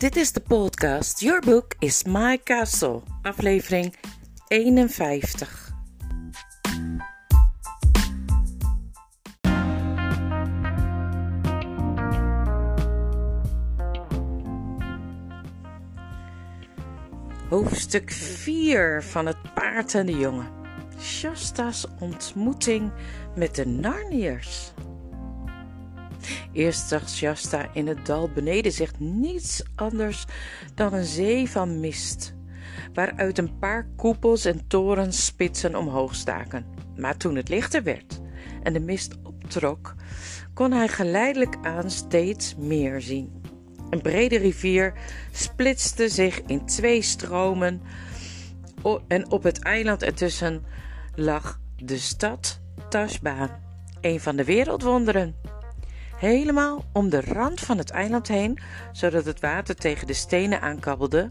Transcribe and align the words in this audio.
Dit 0.00 0.16
is 0.16 0.32
de 0.32 0.40
podcast 0.40 1.20
Your 1.20 1.40
Book 1.40 1.74
is 1.78 2.04
My 2.04 2.40
Castle, 2.44 3.02
aflevering 3.22 3.94
51. 4.48 5.72
Hoofdstuk 17.48 18.10
4 18.10 19.02
van 19.02 19.26
Het 19.26 19.54
Paard 19.54 19.94
en 19.94 20.06
de 20.06 20.18
Jongen. 20.18 20.48
Shasta's 21.00 21.86
ontmoeting 21.98 22.92
met 23.36 23.54
de 23.54 23.66
Narniërs. 23.66 24.72
Eerst 26.52 26.88
zag 26.88 27.08
Shasta 27.08 27.70
in 27.72 27.86
het 27.86 28.06
dal 28.06 28.30
beneden 28.34 28.72
zich 28.72 28.98
niets 28.98 29.62
anders 29.74 30.24
dan 30.74 30.92
een 30.92 31.04
zee 31.04 31.50
van 31.50 31.80
mist, 31.80 32.34
waaruit 32.94 33.38
een 33.38 33.58
paar 33.58 33.88
koepels 33.96 34.44
en 34.44 34.66
torens 34.66 35.24
spitsen 35.24 35.76
omhoog 35.76 36.14
staken. 36.14 36.66
Maar 36.96 37.16
toen 37.16 37.36
het 37.36 37.48
lichter 37.48 37.82
werd 37.82 38.20
en 38.62 38.72
de 38.72 38.80
mist 38.80 39.14
optrok, 39.22 39.94
kon 40.54 40.72
hij 40.72 40.88
geleidelijk 40.88 41.56
aan 41.62 41.90
steeds 41.90 42.56
meer 42.56 43.00
zien. 43.00 43.42
Een 43.90 44.02
brede 44.02 44.36
rivier 44.36 44.92
splitste 45.32 46.08
zich 46.08 46.42
in 46.46 46.66
twee 46.66 47.02
stromen 47.02 47.82
en 49.08 49.30
op 49.30 49.42
het 49.42 49.62
eiland 49.62 50.02
ertussen 50.02 50.64
lag 51.14 51.60
de 51.76 51.98
stad 51.98 52.60
Tashbaan, 52.88 53.50
een 54.00 54.20
van 54.20 54.36
de 54.36 54.44
wereldwonderen. 54.44 55.34
Helemaal 56.20 56.84
om 56.92 57.10
de 57.10 57.20
rand 57.20 57.60
van 57.60 57.78
het 57.78 57.90
eiland 57.90 58.28
heen, 58.28 58.58
zodat 58.92 59.24
het 59.24 59.40
water 59.40 59.76
tegen 59.76 60.06
de 60.06 60.12
stenen 60.12 60.60
aankabbelde, 60.60 61.30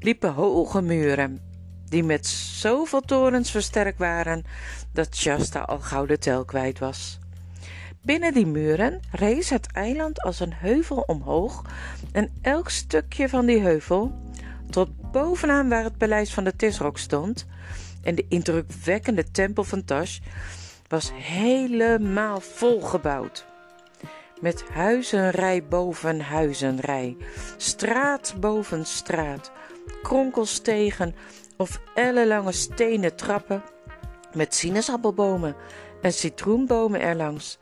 liepen 0.00 0.32
hoge 0.32 0.82
muren, 0.82 1.40
die 1.88 2.04
met 2.04 2.26
zoveel 2.26 3.00
torens 3.00 3.50
versterkt 3.50 3.98
waren 3.98 4.44
dat 4.92 5.16
Shasta 5.16 5.60
al 5.60 5.78
gauw 5.78 6.06
de 6.06 6.18
tel 6.18 6.44
kwijt 6.44 6.78
was. 6.78 7.18
Binnen 8.02 8.34
die 8.34 8.46
muren 8.46 9.00
rees 9.10 9.50
het 9.50 9.72
eiland 9.72 10.22
als 10.22 10.40
een 10.40 10.54
heuvel 10.54 11.00
omhoog 11.06 11.64
en 12.12 12.30
elk 12.42 12.70
stukje 12.70 13.28
van 13.28 13.46
die 13.46 13.60
heuvel, 13.60 14.12
tot 14.70 15.10
bovenaan 15.12 15.68
waar 15.68 15.84
het 15.84 15.98
paleis 15.98 16.34
van 16.34 16.44
de 16.44 16.56
Tisrok 16.56 16.98
stond 16.98 17.46
en 18.02 18.14
de 18.14 18.26
indrukwekkende 18.28 19.30
tempel 19.30 19.64
van 19.64 19.84
Tash, 19.84 20.18
was 20.88 21.12
helemaal 21.14 22.40
volgebouwd. 22.40 23.50
Met 24.42 24.64
huizenrij 24.72 25.64
boven 25.64 26.20
huizenrij, 26.20 27.16
straat 27.56 28.34
boven 28.40 28.86
straat, 28.86 29.52
kronkelstegen 30.02 31.14
of 31.56 31.80
ellenlange 31.94 32.52
stenen 32.52 33.16
trappen 33.16 33.62
met 34.34 34.54
sinaasappelbomen 34.54 35.56
en 36.00 36.12
citroenbomen 36.12 37.00
erlangs 37.00 37.58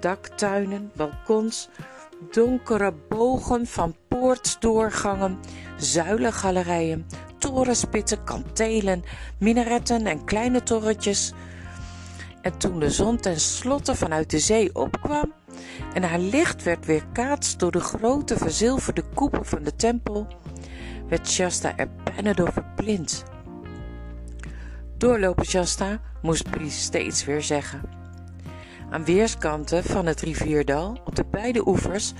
daktuinen, 0.00 0.92
balkons, 0.96 1.68
donkere 2.30 2.94
bogen 3.08 3.66
van 3.66 3.96
poortdoorgangen, 4.08 5.38
zuilengalerijen, 5.76 7.06
torenspitten, 7.38 8.24
kantelen, 8.24 9.02
minaretten 9.38 10.06
en 10.06 10.24
kleine 10.24 10.62
torretjes. 10.62 11.32
En 12.48 12.58
toen 12.58 12.80
de 12.80 12.90
zon 12.90 13.16
tenslotte 13.16 13.94
vanuit 13.94 14.30
de 14.30 14.38
zee 14.38 14.74
opkwam 14.74 15.32
en 15.94 16.02
haar 16.02 16.18
licht 16.18 16.62
werd 16.62 16.86
weerkaatst 16.86 17.58
door 17.58 17.70
de 17.70 17.80
grote 17.80 18.36
verzilverde 18.36 19.04
koepel 19.14 19.44
van 19.44 19.62
de 19.62 19.76
tempel, 19.76 20.26
werd 21.08 21.28
Shasta 21.28 21.76
er 21.76 21.88
bijna 22.04 22.32
door 22.32 22.52
verblind. 22.52 23.24
Doorlopen 24.96 25.44
Shasta, 25.44 26.00
moest 26.22 26.50
Brie 26.50 26.70
steeds 26.70 27.24
weer 27.24 27.42
zeggen. 27.42 27.82
Aan 28.90 29.04
weerskanten 29.04 29.84
van 29.84 30.06
het 30.06 30.20
rivierdal, 30.20 31.00
op 31.04 31.16
de 31.16 31.24
beide 31.30 31.68
oevers, 31.68 32.12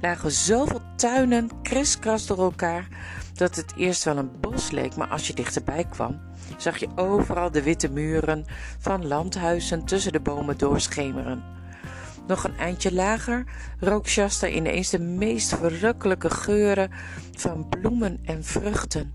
lagen 0.00 0.30
zoveel 0.30 0.80
tuinen 0.96 1.50
kriskras 1.62 2.26
door 2.26 2.38
elkaar 2.38 2.88
dat 3.36 3.56
het 3.56 3.72
eerst 3.76 4.04
wel 4.04 4.16
een 4.16 4.40
bos 4.40 4.70
leek, 4.70 4.96
maar 4.96 5.08
als 5.08 5.26
je 5.26 5.34
dichterbij 5.34 5.84
kwam, 5.84 6.20
zag 6.56 6.76
je 6.76 6.88
overal 6.94 7.50
de 7.50 7.62
witte 7.62 7.88
muren 7.88 8.44
van 8.78 9.06
landhuizen 9.06 9.84
tussen 9.84 10.12
de 10.12 10.20
bomen 10.20 10.58
doorschemeren. 10.58 11.42
Nog 12.26 12.44
een 12.44 12.56
eindje 12.56 12.94
lager 12.94 13.44
rook 13.80 14.06
Shasta 14.08 14.48
ineens 14.48 14.90
de 14.90 14.98
meest 14.98 15.54
verrukkelijke 15.54 16.30
geuren 16.30 16.90
van 17.32 17.68
bloemen 17.68 18.20
en 18.24 18.44
vruchten. 18.44 19.12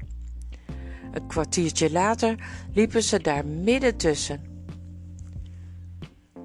Een 1.12 1.28
kwartiertje 1.28 1.92
later 1.92 2.36
liepen 2.74 3.04
ze 3.04 3.20
daar 3.20 3.46
midden 3.46 3.98
tussen 3.98 4.50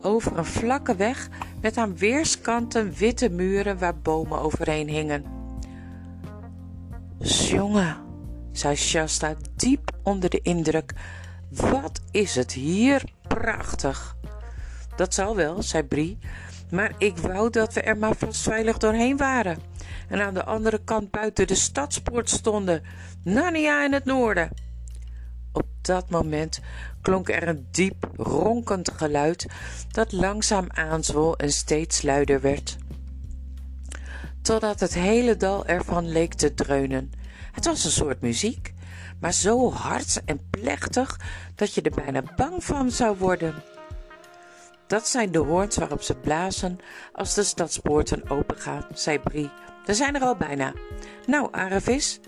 over 0.01 0.39
een 0.39 0.45
vlakke 0.45 0.97
weg 0.97 1.29
met 1.61 1.77
aan 1.77 1.97
weerskanten 1.97 2.93
witte 2.93 3.29
muren 3.29 3.79
waar 3.79 3.99
bomen 3.99 4.41
overheen 4.41 4.89
hingen. 4.89 5.36
Jongen, 7.19 7.97
zei 8.53 8.77
Shasta 8.77 9.35
diep 9.55 9.91
onder 10.03 10.31
de 10.31 10.41
indruk, 10.43 10.93
wat 11.51 12.01
is 12.11 12.35
het 12.35 12.53
hier 12.53 13.05
prachtig. 13.29 14.17
Dat 14.97 15.15
zal 15.15 15.37
wel, 15.37 15.63
zei 15.63 15.83
Brie, 15.83 16.19
maar 16.71 16.93
ik 16.99 17.19
wou 17.19 17.51
dat 17.51 17.75
we 17.75 17.81
er 17.81 17.97
maar 17.97 18.17
vast 18.17 18.43
veilig 18.43 18.79
doorheen 18.79 19.17
waren 19.17 19.59
en 20.09 20.21
aan 20.21 20.35
de 20.35 20.45
andere 20.45 20.81
kant 20.85 21.11
buiten 21.11 21.47
de 21.47 21.55
stadspoort 21.55 22.31
stonden, 22.31 22.83
Narnia 23.25 23.85
in 23.85 23.93
het 23.93 24.05
noorden. 24.05 24.51
Op 25.53 25.67
dat 25.81 26.11
moment 26.11 26.61
klonk 27.03 27.29
er 27.29 27.49
een 27.49 27.67
diep, 27.71 28.11
ronkend 28.17 28.91
geluid 28.97 29.47
dat 29.91 30.13
langzaam 30.13 30.67
aanzwol 30.69 31.37
en 31.37 31.53
steeds 31.53 32.03
luider 32.03 32.41
werd. 32.41 32.77
Totdat 34.47 34.81
het 34.81 34.95
hele 34.95 35.37
dal 35.37 35.67
ervan 35.67 36.09
leek 36.09 36.35
te 36.35 36.55
dreunen. 36.55 37.13
Het 37.53 37.65
was 37.65 37.85
een 37.85 37.91
soort 37.91 38.21
muziek, 38.21 38.75
maar 39.21 39.33
zo 39.33 39.71
hard 39.73 40.23
en 40.25 40.41
plechtig 40.51 41.21
dat 41.55 41.75
je 41.75 41.83
er 41.83 42.03
bijna 42.05 42.23
bang 42.37 42.65
van 42.65 42.91
zou 42.91 43.17
worden. 43.17 43.55
Dat 44.87 45.09
zijn 45.09 45.31
de 45.33 45.39
hoorns 45.39 45.77
waarop 45.77 46.03
ze 46.03 46.15
blazen 46.15 46.79
als 47.13 47.35
de 47.35 47.43
stadspoorten 47.43 48.31
opengaan, 48.31 48.87
zei 48.95 49.19
Brie. 49.19 49.51
We 49.85 49.95
zijn 49.95 50.15
er 50.15 50.23
al 50.23 50.37
bijna. 50.37 50.73
Nou, 51.27 51.49
Aravis, 51.51 52.21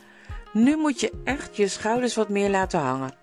nu 0.53 0.77
moet 0.77 1.01
je 1.01 1.12
echt 1.25 1.57
je 1.57 1.69
schouders 1.69 2.15
wat 2.15 2.28
meer 2.28 2.51
laten 2.51 2.81
hangen 2.81 3.15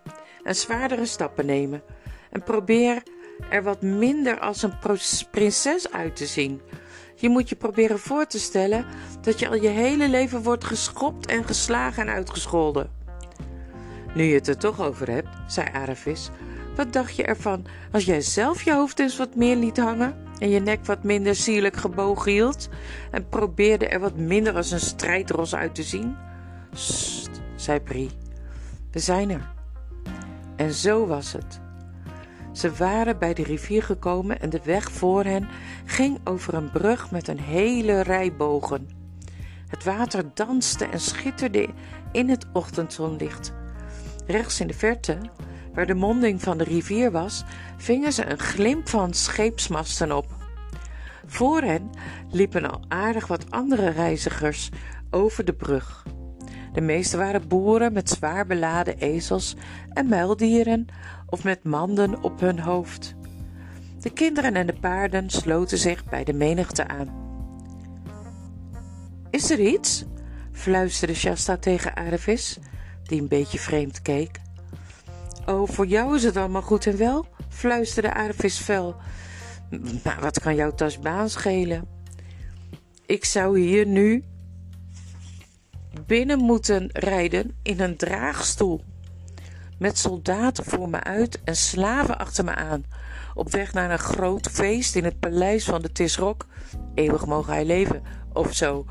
en 0.44 0.55
zwaardere 0.55 1.05
stappen 1.05 1.45
nemen. 1.45 1.84
En 2.29 2.44
probeer 2.44 3.03
er 3.50 3.63
wat 3.63 3.81
minder 3.81 4.39
als 4.39 4.63
een 4.63 4.78
prinses 5.31 5.91
uit 5.91 6.16
te 6.16 6.25
zien. 6.25 6.61
Je 7.15 7.29
moet 7.29 7.49
je 7.49 7.55
proberen 7.55 7.99
voor 7.99 8.25
te 8.25 8.39
stellen 8.39 8.85
dat 9.21 9.39
je 9.39 9.47
al 9.47 9.55
je 9.55 9.67
hele 9.67 10.09
leven 10.09 10.43
wordt 10.43 10.63
geschopt 10.63 11.25
en 11.25 11.43
geslagen 11.43 12.07
en 12.07 12.13
uitgescholden. 12.13 12.89
Nu 14.15 14.23
je 14.23 14.33
het 14.33 14.47
er 14.47 14.57
toch 14.57 14.81
over 14.81 15.11
hebt, 15.11 15.29
zei 15.47 15.67
Aravis, 15.73 16.29
wat 16.75 16.93
dacht 16.93 17.15
je 17.15 17.23
ervan 17.23 17.65
als 17.91 18.05
jij 18.05 18.21
zelf 18.21 18.63
je 18.63 18.73
hoofd 18.73 18.99
eens 18.99 19.17
wat 19.17 19.35
meer 19.35 19.55
liet 19.55 19.77
hangen 19.77 20.15
en 20.39 20.49
je 20.49 20.59
nek 20.59 20.85
wat 20.85 21.03
minder 21.03 21.35
sierlijk 21.35 21.75
gebogen 21.75 22.31
hield 22.31 22.69
en 23.11 23.29
probeerde 23.29 23.87
er 23.87 23.99
wat 23.99 24.17
minder 24.17 24.55
als 24.55 24.71
een 24.71 24.79
strijdros 24.79 25.55
uit 25.55 25.75
te 25.75 25.83
zien? 25.83 26.15
Sst, 26.73 27.29
zei 27.55 27.79
Brie. 27.79 28.09
We 28.91 28.99
zijn 28.99 29.29
er. 29.29 29.53
En 30.55 30.73
zo 30.73 31.07
was 31.07 31.31
het. 31.31 31.64
Ze 32.55 32.71
waren 32.73 33.19
bij 33.19 33.33
de 33.33 33.43
rivier 33.43 33.84
gekomen 33.84 34.40
en 34.40 34.49
de 34.49 34.61
weg 34.63 34.91
voor 34.91 35.23
hen 35.23 35.47
ging 35.85 36.19
over 36.23 36.53
een 36.53 36.72
brug 36.72 37.11
met 37.11 37.28
een 37.28 37.40
hele 37.40 38.02
rij 38.02 38.35
bogen. 38.35 38.90
Het 39.67 39.84
water 39.84 40.23
danste 40.34 40.85
en 40.85 40.99
schitterde 40.99 41.67
in 42.11 42.29
het 42.29 42.46
ochtendzonlicht. 42.53 43.53
Rechts 44.25 44.59
in 44.59 44.67
de 44.67 44.73
verte, 44.73 45.17
waar 45.73 45.85
de 45.85 45.93
monding 45.93 46.41
van 46.41 46.57
de 46.57 46.63
rivier 46.63 47.11
was, 47.11 47.43
vingen 47.78 48.13
ze 48.13 48.25
een 48.25 48.40
glimp 48.40 48.90
van 48.90 49.13
scheepsmasten 49.13 50.11
op. 50.11 50.25
Voor 51.25 51.61
hen 51.61 51.90
liepen 52.29 52.72
al 52.72 52.81
aardig 52.87 53.28
wat 53.28 53.52
andere 53.52 53.90
reizigers 53.90 54.69
over 55.09 55.46
de 55.46 55.53
brug. 55.53 56.05
De 56.73 56.81
meeste 56.81 57.17
waren 57.17 57.47
boeren 57.47 57.93
met 57.93 58.09
zwaar 58.09 58.46
beladen 58.46 58.97
ezels 58.97 59.55
en 59.93 60.07
muildieren 60.07 60.87
of 61.25 61.43
met 61.43 61.63
manden 61.63 62.23
op 62.23 62.39
hun 62.39 62.59
hoofd. 62.59 63.16
De 63.99 64.09
kinderen 64.09 64.55
en 64.55 64.67
de 64.67 64.73
paarden 64.73 65.29
sloten 65.29 65.77
zich 65.77 66.05
bij 66.05 66.23
de 66.23 66.33
menigte 66.33 66.87
aan. 66.87 67.23
Is 69.29 69.49
er 69.49 69.59
iets? 69.59 70.05
fluisterde 70.51 71.13
Shasta 71.13 71.57
tegen 71.57 71.95
Aravis, 71.95 72.57
die 73.03 73.22
een 73.22 73.27
beetje 73.27 73.59
vreemd 73.59 74.01
keek. 74.01 74.39
Oh, 75.45 75.69
voor 75.69 75.85
jou 75.85 76.16
is 76.16 76.23
het 76.23 76.37
allemaal 76.37 76.61
goed 76.61 76.87
en 76.87 76.97
wel, 76.97 77.25
fluisterde 77.49 78.13
Aravis 78.13 78.57
fel. 78.57 78.95
Maar 80.03 80.17
wat 80.21 80.39
kan 80.39 80.55
jouw 80.55 80.71
tas 80.71 80.99
baan 80.99 81.29
schelen? 81.29 81.87
Ik 83.05 83.25
zou 83.25 83.59
hier 83.59 83.87
nu 83.87 84.23
binnen 86.05 86.39
moeten 86.39 86.89
rijden 86.91 87.55
in 87.61 87.79
een 87.79 87.97
draagstoel. 87.97 88.83
Met 89.77 89.97
soldaten 89.97 90.66
voor 90.66 90.89
me 90.89 91.03
uit 91.03 91.43
en 91.43 91.55
slaven 91.55 92.17
achter 92.17 92.43
me 92.43 92.55
aan. 92.55 92.85
Op 93.33 93.51
weg 93.51 93.73
naar 93.73 93.91
een 93.91 93.99
groot 93.99 94.47
feest 94.51 94.95
in 94.95 95.03
het 95.03 95.19
paleis 95.19 95.66
van 95.66 95.81
de 95.81 95.91
Tisrok. 95.91 96.45
Eeuwig 96.93 97.25
mogen 97.25 97.53
hij 97.53 97.66
leven, 97.66 98.03
of 98.33 98.53
zo. 98.53 98.85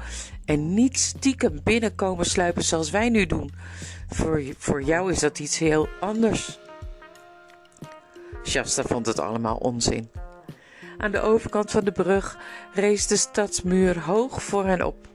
En 0.45 0.75
niet 0.75 0.99
stiekem 0.99 1.61
binnenkomen 1.63 2.27
sluipen 2.27 2.65
zoals 2.65 2.91
wij 2.91 3.09
nu 3.09 3.27
doen. 3.27 3.53
Voor, 4.09 4.43
voor 4.59 4.83
jou 4.83 5.13
is 5.13 5.19
dat 5.19 5.39
iets 5.39 5.59
heel 5.59 5.89
anders. 6.01 6.59
Shasta 8.45 8.83
vond 8.83 9.07
het 9.07 9.21
allemaal 9.21 9.57
onzin. 9.57 10.11
Aan 10.99 11.11
de 11.11 11.21
overkant 11.21 11.71
van 11.71 11.85
de 11.85 11.93
brug 11.93 12.39
rees 12.75 13.07
de 13.07 13.17
stadsmuur 13.17 14.01
hoog 14.01 14.43
voor 14.43 14.67
hen 14.67 14.83
op. 14.83 15.09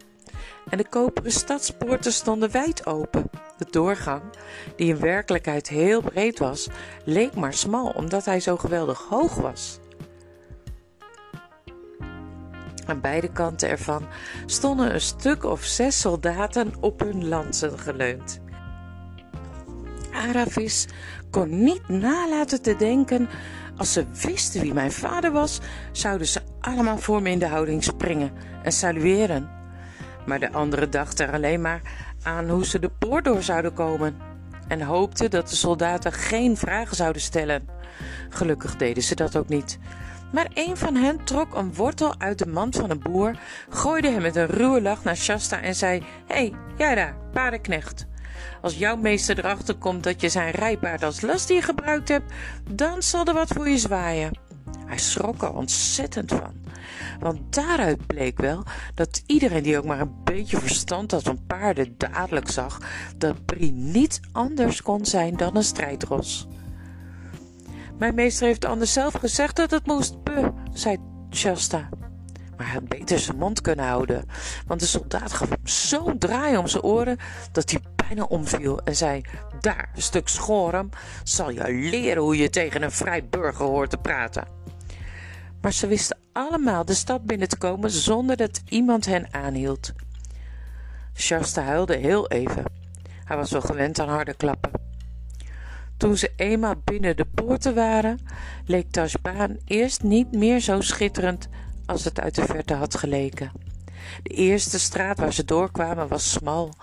En 0.69 0.77
de 0.77 0.87
koperen 0.89 1.31
stadspoorten 1.31 2.13
stonden 2.13 2.51
wijd 2.51 2.85
open. 2.85 3.29
De 3.59 3.65
doorgang, 3.69 4.21
die 4.75 4.93
in 4.93 4.99
werkelijkheid 4.99 5.67
heel 5.67 6.01
breed 6.01 6.39
was, 6.39 6.67
leek 7.05 7.35
maar 7.35 7.53
smal 7.53 7.89
omdat 7.89 8.25
hij 8.25 8.39
zo 8.39 8.57
geweldig 8.57 8.99
hoog 8.99 9.35
was. 9.35 9.79
Aan 12.85 13.01
beide 13.01 13.31
kanten 13.31 13.69
ervan 13.69 14.05
stonden 14.45 14.93
een 14.93 15.01
stuk 15.01 15.43
of 15.43 15.63
zes 15.63 15.99
soldaten 15.99 16.73
op 16.79 16.99
hun 16.99 17.27
lansen 17.27 17.79
geleund. 17.79 18.39
Aravis 20.13 20.87
kon 21.31 21.63
niet 21.63 21.87
nalaten 21.87 22.61
te 22.61 22.75
denken: 22.75 23.29
als 23.77 23.93
ze 23.93 24.05
wisten 24.25 24.61
wie 24.61 24.73
mijn 24.73 24.91
vader 24.91 25.31
was, 25.31 25.59
zouden 25.91 26.27
ze 26.27 26.41
allemaal 26.59 26.97
voor 26.97 27.21
me 27.21 27.29
in 27.29 27.39
de 27.39 27.47
houding 27.47 27.83
springen 27.83 28.31
en 28.63 28.71
salueren. 28.71 29.58
Maar 30.29 30.39
de 30.39 30.51
anderen 30.51 30.91
dachten 30.91 31.27
er 31.27 31.33
alleen 31.33 31.61
maar 31.61 31.81
aan 32.23 32.49
hoe 32.49 32.65
ze 32.65 32.79
de 32.79 32.89
poort 32.99 33.25
door 33.25 33.43
zouden 33.43 33.73
komen 33.73 34.17
en 34.67 34.81
hoopten 34.81 35.29
dat 35.29 35.49
de 35.49 35.55
soldaten 35.55 36.11
geen 36.11 36.57
vragen 36.57 36.95
zouden 36.95 37.21
stellen. 37.21 37.67
Gelukkig 38.29 38.75
deden 38.75 39.03
ze 39.03 39.15
dat 39.15 39.35
ook 39.35 39.47
niet. 39.49 39.79
Maar 40.31 40.47
een 40.53 40.77
van 40.77 40.95
hen 40.95 41.23
trok 41.23 41.55
een 41.55 41.73
wortel 41.73 42.19
uit 42.19 42.37
de 42.37 42.47
mand 42.47 42.75
van 42.75 42.89
een 42.89 42.99
boer, 42.99 43.39
gooide 43.69 44.09
hem 44.09 44.21
met 44.21 44.35
een 44.35 44.47
ruwe 44.47 44.81
lach 44.81 45.03
naar 45.03 45.17
Shasta 45.17 45.61
en 45.61 45.75
zei: 45.75 46.03
Hé, 46.27 46.35
hey, 46.35 46.53
jij 46.77 46.95
daar, 46.95 47.15
paardenknecht. 47.33 48.07
Als 48.61 48.77
jouw 48.77 48.95
meester 48.95 49.37
erachter 49.39 49.75
komt 49.75 50.03
dat 50.03 50.21
je 50.21 50.29
zijn 50.29 50.51
rijpaard 50.51 51.03
als 51.03 51.21
lastdier 51.21 51.63
gebruikt 51.63 52.09
hebt, 52.09 52.33
dan 52.71 53.03
zal 53.03 53.25
er 53.25 53.33
wat 53.33 53.51
voor 53.53 53.69
je 53.69 53.77
zwaaien. 53.77 54.37
Hij 54.85 54.97
schrok 54.97 55.41
er 55.41 55.53
ontzettend 55.53 56.31
van. 56.31 56.58
Want 57.19 57.53
daaruit 57.53 58.07
bleek 58.07 58.37
wel 58.37 58.63
dat 58.95 59.23
iedereen 59.25 59.63
die 59.63 59.77
ook 59.77 59.85
maar 59.85 59.99
een 59.99 60.15
beetje 60.23 60.57
verstand 60.57 61.11
had 61.11 61.23
van 61.23 61.45
paarden 61.47 61.95
dadelijk 61.97 62.49
zag 62.49 62.81
dat 63.17 63.45
Brie 63.45 63.71
niet 63.71 64.19
anders 64.31 64.81
kon 64.81 65.05
zijn 65.05 65.37
dan 65.37 65.55
een 65.55 65.63
strijdros. 65.63 66.47
Mijn 67.97 68.15
meester 68.15 68.47
heeft 68.47 68.65
anders 68.65 68.93
zelf 68.93 69.13
gezegd 69.13 69.55
dat 69.55 69.71
het 69.71 69.85
moest, 69.85 70.23
be, 70.23 70.51
zei 70.73 70.97
Shasta. 71.31 71.89
Maar 72.57 72.67
hij 72.67 72.75
had 72.75 72.87
beter 72.87 73.19
zijn 73.19 73.37
mond 73.37 73.61
kunnen 73.61 73.85
houden, 73.85 74.25
want 74.67 74.79
de 74.79 74.85
soldaat 74.85 75.33
gaf 75.33 75.49
hem 75.49 75.67
zo'n 75.67 76.17
draai 76.17 76.57
om 76.57 76.67
zijn 76.67 76.83
oren 76.83 77.17
dat 77.51 77.71
hij 77.71 77.81
bijna 77.95 78.23
omviel 78.23 78.81
en 78.81 78.95
zei: 78.95 79.21
Daar, 79.59 79.89
stuk 79.95 80.27
schorem, 80.27 80.89
zal 81.23 81.49
je 81.49 81.71
leren 81.71 82.23
hoe 82.23 82.37
je 82.37 82.49
tegen 82.49 82.81
een 82.81 82.91
vrij 82.91 83.25
burger 83.29 83.65
hoort 83.65 83.89
te 83.89 83.97
praten. 83.97 84.47
Maar 85.61 85.73
ze 85.73 85.87
wisten 85.87 86.17
allemaal 86.33 86.85
de 86.85 86.93
stad 86.93 87.25
binnen 87.25 87.47
te 87.47 87.57
komen 87.57 87.91
zonder 87.91 88.37
dat 88.37 88.61
iemand 88.69 89.05
hen 89.05 89.27
aanhield. 89.33 89.91
Shasta 91.15 91.61
huilde 91.61 91.95
heel 91.95 92.27
even. 92.27 92.63
Hij 93.25 93.37
was 93.37 93.51
wel 93.51 93.61
gewend 93.61 93.99
aan 93.99 94.09
harde 94.09 94.33
klappen. 94.33 94.71
Toen 95.97 96.17
ze 96.17 96.31
eenmaal 96.35 96.75
binnen 96.83 97.17
de 97.17 97.25
poorten 97.25 97.75
waren, 97.75 98.19
leek 98.65 98.91
Tashbaan 98.91 99.57
eerst 99.65 100.03
niet 100.03 100.31
meer 100.31 100.59
zo 100.59 100.81
schitterend 100.81 101.47
als 101.85 102.03
het 102.03 102.19
uit 102.19 102.35
de 102.35 102.45
verte 102.45 102.73
had 102.73 102.95
geleken. 102.95 103.51
De 104.23 104.29
eerste 104.29 104.79
straat 104.79 105.19
waar 105.19 105.33
ze 105.33 105.45
doorkwamen 105.45 106.07
was 106.07 106.31
smal 106.31 106.73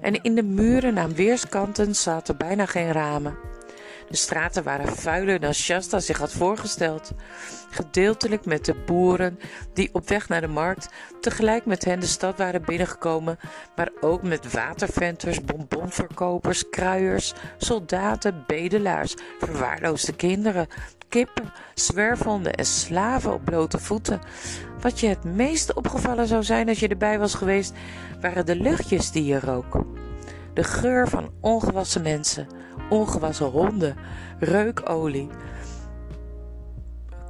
en 0.00 0.22
in 0.22 0.34
de 0.34 0.42
muren 0.42 0.98
aan 0.98 1.14
weerskanten 1.14 1.94
zaten 1.94 2.36
bijna 2.36 2.66
geen 2.66 2.92
ramen. 2.92 3.36
De 4.08 4.16
straten 4.16 4.62
waren 4.62 4.96
vuiler 4.96 5.40
dan 5.40 5.54
Shasta 5.54 6.00
zich 6.00 6.18
had 6.18 6.32
voorgesteld. 6.32 7.12
Gedeeltelijk 7.70 8.44
met 8.44 8.64
de 8.64 8.74
boeren 8.74 9.38
die 9.72 9.88
op 9.92 10.08
weg 10.08 10.28
naar 10.28 10.40
de 10.40 10.46
markt 10.46 10.88
tegelijk 11.20 11.66
met 11.66 11.84
hen 11.84 12.00
de 12.00 12.06
stad 12.06 12.38
waren 12.38 12.64
binnengekomen, 12.64 13.38
maar 13.76 13.90
ook 14.00 14.22
met 14.22 14.52
waterventers, 14.52 15.44
bonbonverkopers, 15.44 16.68
kruiers, 16.70 17.34
soldaten, 17.58 18.44
bedelaars, 18.46 19.14
verwaarloosde 19.38 20.16
kinderen, 20.16 20.66
kippen, 21.08 21.52
zwerfhonden 21.74 22.54
en 22.54 22.66
slaven 22.66 23.32
op 23.32 23.44
blote 23.44 23.78
voeten. 23.78 24.20
Wat 24.80 25.00
je 25.00 25.08
het 25.08 25.24
meest 25.24 25.74
opgevallen 25.74 26.26
zou 26.26 26.42
zijn 26.42 26.68
als 26.68 26.78
je 26.78 26.88
erbij 26.88 27.18
was 27.18 27.34
geweest, 27.34 27.72
waren 28.20 28.46
de 28.46 28.56
luchtjes 28.56 29.10
die 29.10 29.24
je 29.24 29.40
rook. 29.40 29.84
De 30.54 30.64
geur 30.64 31.08
van 31.08 31.30
ongewassen 31.40 32.02
mensen, 32.02 32.46
ongewassen 32.90 33.46
honden, 33.46 33.96
reukolie, 34.38 35.28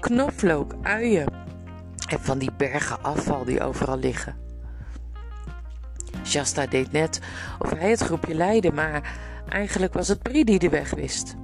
knoflook, 0.00 0.74
uien 0.82 1.28
en 2.08 2.20
van 2.20 2.38
die 2.38 2.52
bergen 2.56 3.02
afval 3.02 3.44
die 3.44 3.62
overal 3.62 3.98
liggen. 3.98 4.36
Shasta 6.24 6.66
deed 6.66 6.92
net 6.92 7.20
of 7.58 7.70
hij 7.70 7.90
het 7.90 8.00
groepje 8.00 8.34
leidde, 8.34 8.72
maar 8.72 9.18
eigenlijk 9.48 9.92
was 9.92 10.08
het 10.08 10.22
Brie 10.22 10.44
die 10.44 10.58
de 10.58 10.68
weg 10.68 10.90
wist. 10.90 11.34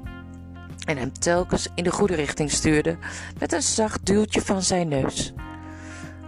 En 0.85 0.97
hem 0.97 1.13
telkens 1.13 1.69
in 1.75 1.85
de 1.85 1.93
goede 1.93 2.15
richting 2.15 2.51
stuurde 2.51 2.97
met 3.39 3.53
een 3.53 3.63
zacht 3.63 4.07
duwtje 4.07 4.41
van 4.41 4.63
zijn 4.63 4.89
neus. 4.89 5.33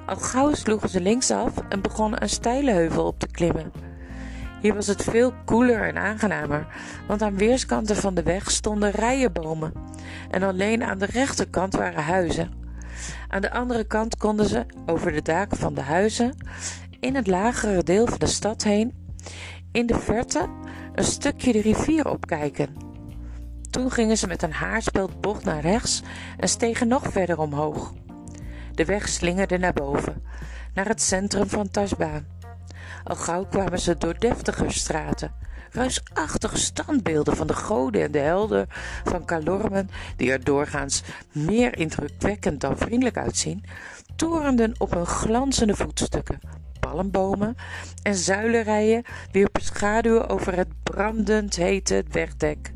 Al 0.06 0.16
gauw 0.16 0.54
sloegen 0.54 0.88
ze 0.88 1.00
linksaf 1.00 1.52
en 1.68 1.82
begonnen 1.82 2.22
een 2.22 2.28
steile 2.28 2.70
heuvel 2.70 3.06
op 3.06 3.18
te 3.18 3.26
klimmen. 3.26 3.72
Hier 4.64 4.74
was 4.74 4.86
het 4.86 5.02
veel 5.02 5.32
koeler 5.44 5.82
en 5.82 5.98
aangenamer, 5.98 6.66
want 7.06 7.22
aan 7.22 7.36
weerskanten 7.36 7.96
van 7.96 8.14
de 8.14 8.22
weg 8.22 8.50
stonden 8.50 8.90
rijen 8.90 9.32
bomen 9.32 9.72
en 10.30 10.42
alleen 10.42 10.82
aan 10.82 10.98
de 10.98 11.06
rechterkant 11.06 11.74
waren 11.74 12.02
huizen. 12.02 12.52
Aan 13.28 13.40
de 13.40 13.50
andere 13.50 13.84
kant 13.84 14.16
konden 14.16 14.46
ze, 14.46 14.66
over 14.86 15.12
de 15.12 15.22
daken 15.22 15.56
van 15.56 15.74
de 15.74 15.80
huizen, 15.80 16.36
in 17.00 17.14
het 17.14 17.26
lagere 17.26 17.82
deel 17.82 18.06
van 18.06 18.18
de 18.18 18.26
stad 18.26 18.62
heen, 18.62 18.92
in 19.72 19.86
de 19.86 19.98
verte, 19.98 20.48
een 20.94 21.04
stukje 21.04 21.52
de 21.52 21.60
rivier 21.60 22.08
opkijken. 22.08 22.76
Toen 23.70 23.90
gingen 23.90 24.18
ze 24.18 24.26
met 24.26 24.42
een 24.42 24.52
haarspeld 24.52 25.44
naar 25.44 25.60
rechts 25.60 26.02
en 26.38 26.48
stegen 26.48 26.88
nog 26.88 27.12
verder 27.12 27.38
omhoog. 27.38 27.92
De 28.72 28.84
weg 28.84 29.08
slingerde 29.08 29.58
naar 29.58 29.72
boven, 29.72 30.22
naar 30.74 30.86
het 30.86 31.02
centrum 31.02 31.48
van 31.48 31.70
Tasbaan. 31.70 32.33
Al 33.04 33.16
gauw 33.16 33.44
kwamen 33.44 33.78
ze 33.78 33.98
door 33.98 34.18
deftiger 34.18 34.72
straten, 34.72 35.32
reusachtige 35.70 36.58
standbeelden 36.58 37.36
van 37.36 37.46
de 37.46 37.54
goden 37.54 38.02
en 38.02 38.12
de 38.12 38.18
helden 38.18 38.66
van 39.04 39.24
Kalormen, 39.24 39.90
die 40.16 40.32
er 40.32 40.44
doorgaans 40.44 41.02
meer 41.32 41.78
indrukwekkend 41.78 42.60
dan 42.60 42.78
vriendelijk 42.78 43.16
uitzien, 43.16 43.64
torenden 44.16 44.74
op 44.78 44.90
hun 44.90 45.06
glanzende 45.06 45.74
voetstukken. 45.76 46.40
Palmbomen 46.80 47.56
en 48.02 48.14
zuilenrijen 48.14 49.04
wierpen 49.32 49.62
schaduwen 49.62 50.28
over 50.28 50.56
het 50.56 50.68
brandend 50.82 51.56
hete 51.56 52.04
wegdek 52.10 52.70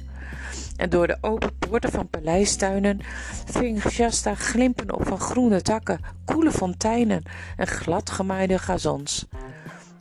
en 0.79 0.91
door 0.91 1.07
de 1.07 1.19
open 1.21 1.59
poorten 1.59 1.91
van 1.91 2.09
paleistuinen 2.09 3.01
ving 3.47 3.83
Shasta 3.83 4.35
glimpen 4.35 4.95
op 4.95 5.07
van 5.07 5.21
groene 5.21 5.63
takken, 5.63 6.01
koele 6.25 6.53
fonteinen 6.53 7.23
en 7.57 7.67
gladgemaaide 7.67 8.59
gazons. 8.59 9.27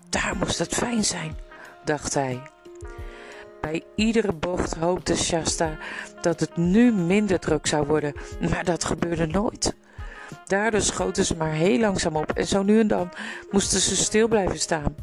Daar 0.10 0.36
moest 0.40 0.60
het 0.60 0.74
fijn 0.74 1.04
zijn, 1.04 1.38
dacht 1.84 2.14
hij. 2.14 2.42
Bij 3.62 3.84
iedere 3.96 4.34
bocht 4.34 4.76
hoopte 4.76 5.16
Shasta 5.16 5.78
dat 6.22 6.40
het 6.40 6.58
nu 6.58 6.92
minder 6.92 7.40
druk 7.40 7.68
zou 7.68 7.86
worden, 7.88 8.14
maar 8.50 8.64
dat 8.64 8.84
gebeurde 8.84 9.26
nooit. 9.26 9.76
Daardoor 10.46 10.82
schoten 10.82 11.26
ze 11.26 11.36
maar 11.36 11.52
heel 11.52 11.80
langzaam 11.80 12.16
op 12.16 12.32
en 12.32 12.48
zo 12.48 12.64
nu 12.64 12.80
en 12.80 12.88
dan 12.88 13.10
moesten 13.52 13.80
ze 13.80 13.96
stil 13.96 14.28
blijven 14.28 14.60
staan. 14.60 14.96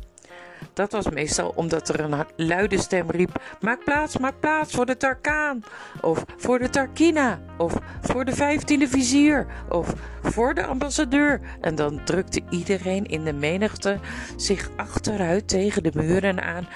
Dat 0.75 0.93
was 0.93 1.11
meestal 1.11 1.53
omdat 1.55 1.89
er 1.89 2.01
een 2.01 2.25
luide 2.37 2.79
stem 2.79 3.11
riep: 3.11 3.43
Maak 3.61 3.85
plaats, 3.85 4.19
maak 4.19 4.41
plaats 4.41 4.75
voor 4.75 4.87
de 4.87 4.97
Tarkaan. 4.97 5.65
Of 6.01 6.25
voor 6.37 6.59
de 6.59 6.71
Tarkina. 6.71 7.41
Of 7.59 7.79
voor 8.03 8.25
de 8.25 8.33
vijftiende 8.33 8.89
vizier. 8.89 9.47
Of 9.69 9.95
voor 10.23 10.55
de 10.55 10.67
ambassadeur. 10.67 11.41
En 11.61 11.75
dan 11.75 12.05
drukte 12.05 12.43
iedereen 12.51 13.07
in 13.07 13.25
de 13.25 13.33
menigte 13.33 13.99
zich 14.37 14.71
achteruit 14.77 15.49
tegen 15.49 15.83
de 15.83 15.93
muren 15.95 16.43
aan. 16.43 16.69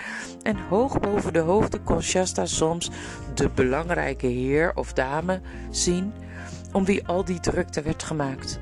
En 0.42 0.56
hoog 0.56 1.00
boven 1.00 1.32
de 1.32 1.38
hoofden 1.38 1.84
kon 1.84 2.02
Shasta 2.02 2.46
soms 2.46 2.90
de 3.34 3.48
belangrijke 3.48 4.26
heer 4.26 4.72
of 4.74 4.92
dame 4.92 5.40
zien 5.70 6.12
om 6.72 6.84
wie 6.84 7.06
al 7.06 7.24
die 7.24 7.40
drukte 7.40 7.82
werd 7.82 8.02
gemaakt. 8.02 8.60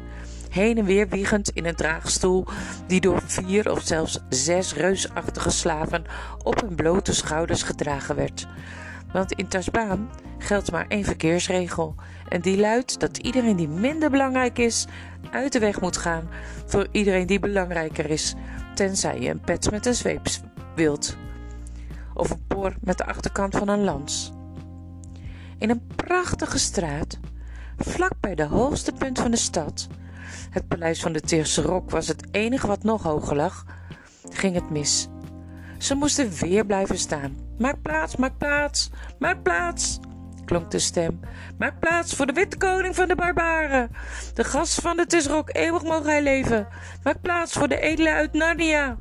Heen 0.57 0.79
en 0.79 0.85
weer 0.85 1.09
wiegend 1.09 1.51
in 1.51 1.67
een 1.67 1.75
draagstoel 1.75 2.47
die 2.87 3.01
door 3.01 3.23
vier 3.25 3.71
of 3.71 3.83
zelfs 3.83 4.19
zes 4.29 4.75
reusachtige 4.75 5.51
slaven 5.51 6.05
op 6.43 6.61
hun 6.61 6.75
blote 6.75 7.15
schouders 7.15 7.63
gedragen 7.63 8.17
werd. 8.17 8.47
Want 9.13 9.33
in 9.33 9.49
Tasbaan 9.49 10.11
geldt 10.39 10.73
maar 10.73 10.87
één 10.89 11.05
verkeersregel 11.05 11.95
en 12.29 12.41
die 12.41 12.59
luidt 12.59 13.01
dat 13.01 13.17
iedereen 13.17 13.57
die 13.57 13.69
minder 13.69 14.11
belangrijk 14.11 14.59
is 14.59 14.87
uit 15.31 15.53
de 15.53 15.59
weg 15.59 15.81
moet 15.81 15.97
gaan 15.97 16.29
voor 16.67 16.89
iedereen 16.91 17.27
die 17.27 17.41
belangrijker 17.41 18.11
is, 18.11 18.35
tenzij 18.75 19.21
je 19.21 19.31
een 19.31 19.41
pet 19.41 19.71
met 19.71 19.87
een 19.87 19.95
zweep 19.95 20.27
wilt 20.75 21.17
of 22.15 22.31
een 22.31 22.47
por 22.47 22.75
met 22.81 22.99
de 22.99 23.07
achterkant 23.07 23.57
van 23.57 23.69
een 23.69 23.85
lans. 23.85 24.33
In 25.59 25.71
een 25.71 25.87
prachtige 25.97 26.59
straat, 26.59 27.19
vlak 27.77 28.13
bij 28.21 28.35
de 28.35 28.45
hoogste 28.45 28.93
punt 28.93 29.19
van 29.19 29.31
de 29.31 29.37
stad, 29.37 29.89
het 30.51 30.69
paleis 30.69 31.01
van 31.01 31.13
de 31.13 31.21
Teerse 31.21 31.63
Rok 31.63 31.91
was 31.91 32.09
het 32.09 32.27
enige 32.31 32.67
wat 32.67 32.83
nog 32.83 33.03
hoger 33.03 33.37
lag, 33.37 33.65
ging 34.31 34.55
het 34.55 34.71
mis. 34.71 35.09
Ze 35.79 35.95
moesten 35.95 36.31
weer 36.31 36.67
blijven 36.67 36.99
staan. 36.99 37.37
Maak 37.59 37.83
plaats, 37.83 38.17
maak 38.17 38.39
plaats, 38.39 38.91
maak 39.19 39.43
plaats, 39.43 39.99
klonk 40.45 40.71
de 40.71 40.79
stem. 40.79 41.21
Maak 41.59 41.81
plaats 41.81 42.15
voor 42.15 42.27
de 42.27 42.33
witte 42.33 42.57
koning 42.57 42.95
van 42.95 43.09
de 43.09 43.15
barbaren. 43.15 43.91
De 44.35 44.45
gast 44.45 44.81
van 44.81 44.97
de 44.97 45.07
Tisrok, 45.07 45.49
eeuwig 45.53 45.83
mogen 45.83 46.11
hij 46.11 46.23
leven. 46.23 46.69
Maak 47.03 47.21
plaats 47.21 47.53
voor 47.53 47.69
de 47.69 47.81
edele 47.81 48.13
uit 48.13 48.33
Narnia. 48.33 48.97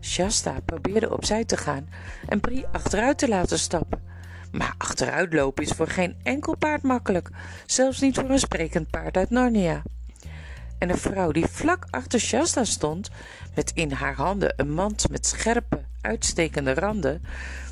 Shasta 0.00 0.60
probeerde 0.64 1.12
opzij 1.12 1.44
te 1.44 1.56
gaan 1.56 1.88
en 2.28 2.40
Brie 2.40 2.66
achteruit 2.72 3.18
te 3.18 3.28
laten 3.28 3.58
stappen. 3.58 4.11
Maar 4.52 4.74
achteruitlopen 4.78 5.64
is 5.64 5.70
voor 5.70 5.88
geen 5.88 6.16
enkel 6.22 6.56
paard 6.56 6.82
makkelijk, 6.82 7.30
zelfs 7.66 8.00
niet 8.00 8.14
voor 8.14 8.30
een 8.30 8.38
sprekend 8.38 8.90
paard 8.90 9.16
uit 9.16 9.30
Narnia. 9.30 9.82
En 10.78 10.90
een 10.90 10.98
vrouw 10.98 11.30
die 11.30 11.46
vlak 11.46 11.86
achter 11.90 12.20
Shasta 12.20 12.64
stond, 12.64 13.10
met 13.54 13.72
in 13.74 13.92
haar 13.92 14.14
handen 14.14 14.54
een 14.56 14.72
mand 14.72 15.10
met 15.10 15.26
scherpe, 15.26 15.80
uitstekende 16.00 16.74
randen, 16.74 17.22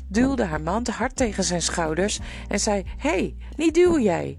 duwde 0.07 0.43
haar 0.43 0.61
mand 0.61 0.87
hard 0.87 1.15
tegen 1.15 1.43
zijn 1.43 1.61
schouders 1.61 2.19
en 2.47 2.59
zei: 2.59 2.83
Hé, 2.97 3.09
hey, 3.09 3.35
niet 3.55 3.73
duwen 3.73 4.03
jij. 4.03 4.37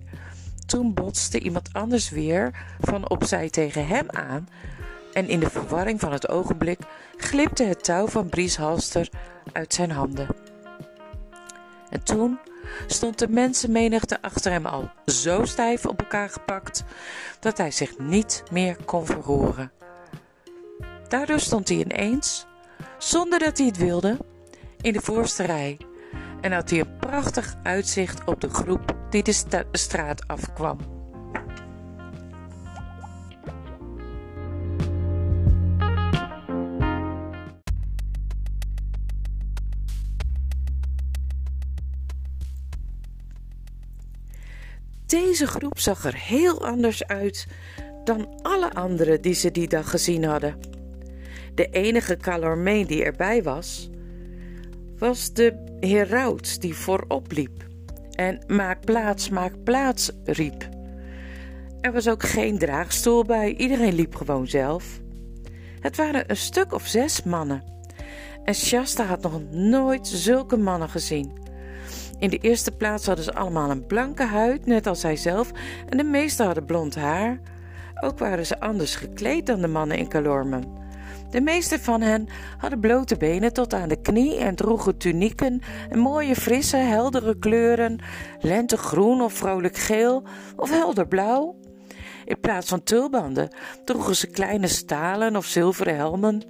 Toen 0.67 0.95
botste 0.95 1.39
iemand 1.39 1.73
anders 1.73 2.11
weer 2.11 2.65
van 2.81 3.11
opzij 3.11 3.51
tegen 3.51 3.87
hem 3.87 4.11
aan 4.11 4.49
en 5.13 5.29
in 5.29 5.41
de 5.41 5.51
verwarring 5.51 6.01
van 6.01 6.13
het 6.13 6.29
ogenblik 6.29 6.79
glipte 7.17 7.65
het 7.65 7.85
touw 7.85 8.07
van 8.07 8.29
Bries 8.29 8.57
halster 8.57 9.09
uit 9.53 9.75
zijn 9.75 9.91
handen. 9.91 10.52
En 11.93 12.03
toen 12.05 12.39
stond 12.87 13.19
de 13.19 13.29
mensenmenigte 13.29 14.23
achter 14.23 14.53
hem 14.53 14.67
al 14.67 14.91
zo 15.07 15.45
stijf 15.45 15.87
op 15.87 16.01
elkaar 16.01 16.29
gepakt 16.29 16.85
dat 17.41 17.59
hij 17.59 17.71
zich 17.71 17.99
niet 17.99 18.43
meer 18.51 18.77
kon 18.85 19.07
verroeren. 19.07 19.73
Daardoor 21.09 21.41
stond 21.41 21.69
hij 21.69 21.79
ineens, 21.79 22.47
zonder 22.99 23.39
dat 23.39 23.59
hij 23.59 23.67
het 23.67 23.77
wilde, 23.77 24.19
in 24.81 24.93
de 24.93 25.01
voorste 25.01 25.45
rij 25.45 25.79
en 26.41 26.53
had 26.53 26.71
hij 26.71 26.81
een 26.81 26.97
prachtig 26.97 27.55
uitzicht 27.63 28.25
op 28.25 28.41
de 28.41 28.51
groep 28.51 28.97
die 29.11 29.23
de 29.23 29.65
straat 29.73 30.29
afkwam. 30.29 30.92
Deze 45.13 45.47
groep 45.47 45.79
zag 45.79 46.05
er 46.05 46.15
heel 46.15 46.67
anders 46.67 47.07
uit 47.07 47.47
dan 48.05 48.41
alle 48.43 48.73
anderen 48.73 49.21
die 49.23 49.35
ze 49.35 49.51
die 49.51 49.69
dag 49.69 49.91
gezien 49.91 50.25
hadden. 50.25 50.57
De 51.55 51.67
enige 51.67 52.17
Calormeen 52.17 52.87
die 52.87 53.05
erbij 53.05 53.43
was, 53.43 53.91
was 54.99 55.33
de 55.33 55.77
heraut 55.81 56.61
die 56.61 56.75
voorop 56.75 57.33
liep 57.33 57.67
en 58.11 58.45
maak 58.47 58.85
plaats, 58.85 59.29
maak 59.29 59.65
plaats 59.65 60.11
riep. 60.25 60.69
Er 61.81 61.93
was 61.93 62.09
ook 62.09 62.23
geen 62.23 62.59
draagstoel 62.59 63.25
bij, 63.25 63.55
iedereen 63.55 63.95
liep 63.95 64.15
gewoon 64.15 64.47
zelf. 64.47 65.01
Het 65.81 65.97
waren 65.97 66.25
een 66.27 66.37
stuk 66.37 66.73
of 66.73 66.87
zes 66.87 67.23
mannen. 67.23 67.65
En 68.45 68.55
Shasta 68.55 69.05
had 69.05 69.23
nog 69.23 69.41
nooit 69.51 70.09
zulke 70.09 70.57
mannen 70.57 70.89
gezien. 70.89 71.33
In 72.23 72.31
de 72.31 72.39
eerste 72.39 72.71
plaats 72.71 73.07
hadden 73.07 73.25
ze 73.25 73.35
allemaal 73.35 73.71
een 73.71 73.87
blanke 73.87 74.25
huid, 74.25 74.67
net 74.67 74.87
als 74.87 75.03
hij 75.03 75.17
zelf, 75.17 75.51
en 75.89 75.97
de 75.97 76.05
meesten 76.05 76.47
hadden 76.47 76.65
blond 76.65 76.95
haar. 76.95 77.41
Ook 78.01 78.19
waren 78.19 78.47
ze 78.47 78.61
anders 78.61 78.95
gekleed 78.95 79.47
dan 79.47 79.61
de 79.61 79.69
mannen 79.69 79.99
in 79.99 80.09
Calormen. 80.09 80.65
De 81.31 81.41
meeste 81.41 81.79
van 81.79 82.01
hen 82.01 82.29
hadden 82.59 82.81
blote 82.81 83.17
benen 83.17 83.53
tot 83.53 83.75
aan 83.75 83.89
de 83.89 84.01
knie 84.01 84.37
en 84.37 84.55
droegen 84.55 84.97
tunieken 84.97 85.61
en 85.91 85.99
mooie 85.99 86.35
frisse, 86.35 86.77
heldere 86.77 87.39
kleuren, 87.39 87.99
lentegroen 88.41 89.21
of 89.21 89.33
vrolijk 89.33 89.77
geel 89.77 90.23
of 90.57 90.71
helder 90.71 91.09
blauw. 91.09 91.57
In 92.25 92.41
plaats 92.41 92.69
van 92.69 92.83
tulbanden 92.83 93.49
droegen 93.85 94.17
ze 94.17 94.27
kleine 94.27 94.69
stalen 94.69 95.37
of 95.37 95.47
zilveren 95.47 95.97
helmen. 95.97 96.43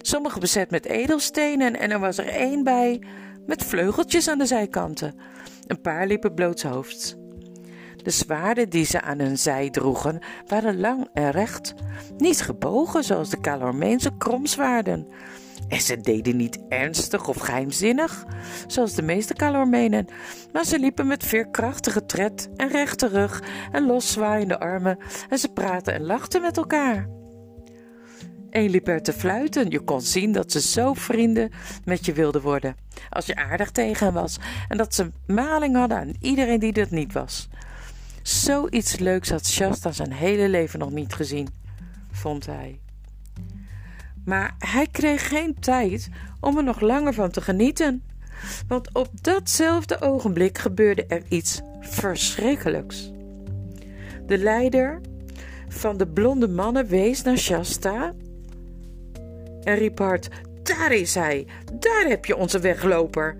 Sommige 0.00 0.40
bezet 0.40 0.70
met 0.70 0.86
edelstenen 0.86 1.78
en 1.78 1.90
er 1.90 2.00
was 2.00 2.18
er 2.18 2.28
één 2.28 2.64
bij 2.64 3.02
met 3.46 3.64
vleugeltjes 3.64 4.28
aan 4.28 4.38
de 4.38 4.46
zijkanten. 4.46 5.14
Een 5.66 5.80
paar 5.80 6.06
liepen 6.06 6.34
blootshoofds. 6.34 7.16
De 7.96 8.10
zwaarden 8.10 8.68
die 8.68 8.84
ze 8.84 9.00
aan 9.00 9.18
hun 9.18 9.38
zij 9.38 9.70
droegen 9.70 10.18
waren 10.46 10.80
lang 10.80 11.08
en 11.12 11.30
recht, 11.30 11.74
niet 12.16 12.40
gebogen 12.40 13.04
zoals 13.04 13.30
de 13.30 13.40
Calormeense 13.40 14.10
kromzwaarden. 14.18 15.06
En 15.68 15.80
ze 15.80 16.00
deden 16.00 16.36
niet 16.36 16.58
ernstig 16.68 17.28
of 17.28 17.36
geheimzinnig, 17.36 18.24
zoals 18.66 18.94
de 18.94 19.02
meeste 19.02 19.34
Calormenen, 19.34 20.06
maar 20.52 20.64
ze 20.64 20.78
liepen 20.78 21.06
met 21.06 21.24
veerkrachtige 21.24 22.06
tred 22.06 22.48
en 22.56 22.68
rechte 22.68 23.08
rug 23.08 23.42
en 23.72 23.86
loszwaaiende 23.86 24.58
armen 24.58 24.98
en 25.28 25.38
ze 25.38 25.48
praten 25.48 25.94
en 25.94 26.02
lachten 26.02 26.42
met 26.42 26.56
elkaar. 26.56 27.15
Een 28.56 28.70
liep 28.70 28.88
er 28.88 29.02
te 29.02 29.12
fluiten. 29.12 29.70
Je 29.70 29.80
kon 29.80 30.00
zien 30.00 30.32
dat 30.32 30.52
ze 30.52 30.60
zo 30.60 30.94
vrienden 30.94 31.50
met 31.84 32.06
je 32.06 32.12
wilden 32.12 32.42
worden. 32.42 32.76
Als 33.10 33.26
je 33.26 33.36
aardig 33.36 33.70
tegen 33.70 34.06
hen 34.06 34.14
was. 34.14 34.38
En 34.68 34.76
dat 34.76 34.94
ze 34.94 35.10
maling 35.26 35.76
hadden 35.76 35.98
aan 35.98 36.12
iedereen 36.20 36.58
die 36.58 36.72
dat 36.72 36.90
niet 36.90 37.12
was. 37.12 37.48
Zoiets 38.22 38.98
leuks 38.98 39.30
had 39.30 39.46
Shasta 39.46 39.92
zijn 39.92 40.12
hele 40.12 40.48
leven 40.48 40.78
nog 40.78 40.90
niet 40.90 41.14
gezien, 41.14 41.48
vond 42.10 42.46
hij. 42.46 42.78
Maar 44.24 44.54
hij 44.58 44.86
kreeg 44.90 45.28
geen 45.28 45.56
tijd 45.60 46.08
om 46.40 46.56
er 46.56 46.64
nog 46.64 46.80
langer 46.80 47.14
van 47.14 47.30
te 47.30 47.40
genieten. 47.40 48.02
Want 48.68 48.94
op 48.94 49.08
datzelfde 49.22 50.00
ogenblik 50.00 50.58
gebeurde 50.58 51.06
er 51.06 51.22
iets 51.28 51.60
verschrikkelijks. 51.80 53.12
De 54.26 54.38
leider 54.38 55.00
van 55.68 55.96
de 55.96 56.06
blonde 56.06 56.48
mannen 56.48 56.86
wees 56.86 57.22
naar 57.22 57.38
Shasta 57.38 58.12
en 59.66 59.74
riep 59.74 59.98
hard: 59.98 60.28
Daar 60.62 60.92
is 60.92 61.14
hij! 61.14 61.46
Daar 61.78 62.04
heb 62.08 62.24
je 62.24 62.36
onze 62.36 62.58
wegloper! 62.58 63.36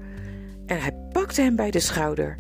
En 0.66 0.80
hij 0.80 0.95
pakte 1.12 1.42
hem 1.42 1.56
bij 1.56 1.71
de 1.71 1.80
schouder. 1.80 2.37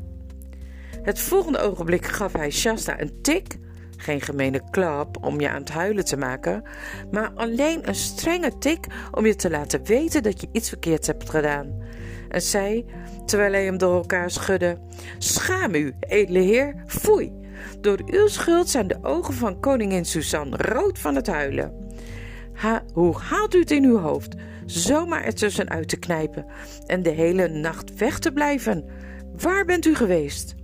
Het 1.02 1.20
volgende 1.20 1.58
ogenblik 1.58 2.06
gaf 2.06 2.32
hij 2.32 2.50
Shasta 2.50 3.00
een 3.00 3.20
tik, 3.22 3.56
geen 3.96 4.20
gemene 4.20 4.62
klap 4.70 5.24
om 5.24 5.40
je 5.40 5.48
aan 5.48 5.60
het 5.60 5.70
huilen 5.70 6.04
te 6.04 6.16
maken, 6.16 6.62
maar 7.10 7.30
alleen 7.34 7.88
een 7.88 7.94
strenge 7.94 8.58
tik 8.58 8.86
om 9.10 9.26
je 9.26 9.34
te 9.34 9.50
laten 9.50 9.84
weten 9.84 10.22
dat 10.22 10.40
je 10.40 10.48
iets 10.52 10.68
verkeerds 10.68 11.06
hebt 11.06 11.30
gedaan. 11.30 11.82
En 12.28 12.42
zei, 12.42 12.84
terwijl 13.26 13.52
hij 13.52 13.64
hem 13.64 13.78
door 13.78 13.94
elkaar 13.94 14.30
schudde: 14.30 14.78
Schaam 15.18 15.74
u, 15.74 15.94
edele 16.00 16.38
heer, 16.38 16.82
foei! 16.86 17.32
Door 17.80 18.00
uw 18.06 18.26
schuld 18.26 18.68
zijn 18.68 18.86
de 18.86 18.98
ogen 19.02 19.34
van 19.34 19.60
koningin 19.60 20.04
Suzanne 20.04 20.56
rood 20.56 20.98
van 20.98 21.14
het 21.14 21.26
huilen. 21.26 21.85
Ha, 22.56 22.82
hoe 22.92 23.18
haalt 23.18 23.54
u 23.54 23.58
het 23.58 23.70
in 23.70 23.84
uw 23.84 23.98
hoofd 23.98 24.34
zomaar 24.66 25.24
ertussenuit 25.24 25.88
te 25.88 25.96
knijpen 25.96 26.46
en 26.86 27.02
de 27.02 27.10
hele 27.10 27.48
nacht 27.48 27.94
weg 27.94 28.18
te 28.18 28.32
blijven? 28.32 28.84
Waar 29.36 29.64
bent 29.64 29.86
u 29.86 29.94
geweest? 29.94 30.54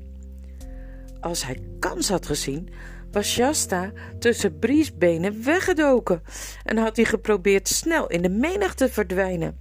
Als 1.20 1.44
hij 1.44 1.58
kans 1.78 2.08
had 2.08 2.26
gezien, 2.26 2.68
was 3.11 3.30
Shasta 3.30 3.92
tussen 4.18 4.58
Bries 4.58 4.96
benen 4.96 5.44
weggedoken 5.44 6.22
en 6.64 6.76
had 6.76 6.96
hij 6.96 7.04
geprobeerd 7.04 7.68
snel 7.68 8.06
in 8.06 8.22
de 8.22 8.28
menigte 8.28 8.84
te 8.87 8.92
verdwijnen. 8.92 9.58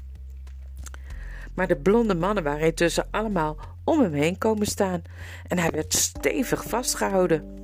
Maar 1.54 1.68
de 1.68 1.78
blonde 1.78 2.16
mannen 2.16 2.44
waren 2.44 2.66
intussen 2.66 3.08
allemaal 3.12 3.58
om 3.84 4.00
hem 4.00 4.14
heen 4.14 4.38
komen 4.38 4.68
staan 4.68 5.02
en 5.48 5.60
hij 5.60 5.72
werd 5.72 5.94
stevig 5.94 6.64
vastgehouden. 6.64 7.60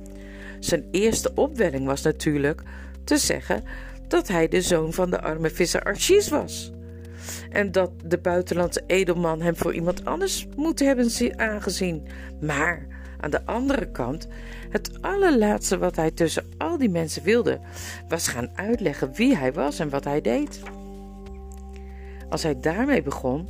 Zijn 0.58 0.88
eerste 0.90 1.34
opwelling 1.34 1.86
was 1.86 2.02
natuurlijk 2.02 2.62
te 3.04 3.16
zeggen 3.16 3.64
dat 4.08 4.28
hij 4.28 4.48
de 4.48 4.60
zoon 4.60 4.92
van 4.92 5.10
de 5.10 5.20
arme 5.20 5.50
visser 5.50 5.82
Archis 5.82 6.28
was. 6.28 6.72
En 7.50 7.72
dat 7.72 7.90
de 8.04 8.18
buitenlandse 8.18 8.82
edelman 8.86 9.40
hem 9.40 9.56
voor 9.56 9.74
iemand 9.74 10.04
anders 10.04 10.46
moet 10.56 10.78
hebben 10.78 11.36
aangezien. 11.36 12.06
Maar 12.40 12.86
Aan 13.20 13.30
de 13.30 13.46
andere 13.46 13.90
kant, 13.90 14.28
het 14.70 15.02
allerlaatste 15.02 15.78
wat 15.78 15.96
hij 15.96 16.10
tussen 16.10 16.44
al 16.58 16.78
die 16.78 16.90
mensen 16.90 17.22
wilde, 17.22 17.60
was 18.08 18.28
gaan 18.28 18.50
uitleggen 18.54 19.12
wie 19.14 19.36
hij 19.36 19.52
was 19.52 19.78
en 19.78 19.88
wat 19.88 20.04
hij 20.04 20.20
deed. 20.20 20.60
Als 22.28 22.42
hij 22.42 22.60
daarmee 22.60 23.02
begon, 23.02 23.48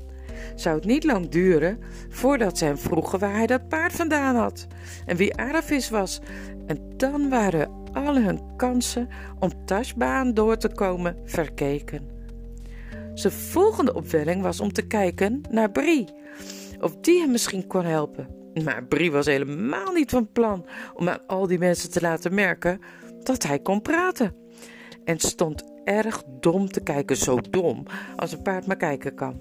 zou 0.55 0.77
het 0.77 0.85
niet 0.85 1.05
lang 1.05 1.29
duren 1.29 1.79
voordat 2.09 2.59
ze 2.59 2.65
hem 2.65 2.79
vroegen 2.79 3.19
waar 3.19 3.35
hij 3.35 3.47
dat 3.47 3.69
paard 3.69 3.93
vandaan 3.93 4.37
had 4.37 4.67
en 5.07 5.17
wie 5.17 5.37
Aravis 5.37 5.91
was. 5.91 6.21
En 6.67 6.93
dan 6.97 7.29
waren 7.29 7.78
al 7.93 8.17
hun 8.17 8.41
kansen 8.57 9.09
om 9.39 9.65
Tashbaan 9.65 10.35
door 10.35 10.57
te 10.57 10.69
komen 10.69 11.17
verkeken. 11.25 12.09
Zijn 13.15 13.33
volgende 13.33 13.95
opwelling 13.95 14.43
was 14.43 14.61
om 14.61 14.73
te 14.73 14.87
kijken 14.87 15.41
naar 15.51 15.71
Brie, 15.71 16.09
of 16.81 16.97
die 16.97 17.21
hem 17.21 17.31
misschien 17.31 17.67
kon 17.67 17.85
helpen. 17.85 18.29
Maar 18.65 18.85
Brie 18.85 19.13
was 19.13 19.27
helemaal 19.27 19.93
niet 19.93 20.11
van 20.11 20.33
plan 20.33 20.67
om 20.95 21.09
aan 21.09 21.27
al 21.27 21.47
die 21.47 21.59
mensen 21.59 21.91
te 21.91 22.01
laten 22.01 22.35
merken 22.35 22.81
dat 23.23 23.43
hij 23.43 23.59
kon 23.59 23.83
praten. 23.83 24.35
En 25.05 25.19
stond 25.19 25.65
erg 25.85 26.23
dom 26.41 26.69
te 26.69 26.81
kijken, 26.81 27.17
zo 27.17 27.39
dom 27.51 27.83
als 28.17 28.33
een 28.33 28.43
paard 28.43 28.67
maar 28.67 28.77
kijken 28.77 29.15
kan. 29.15 29.41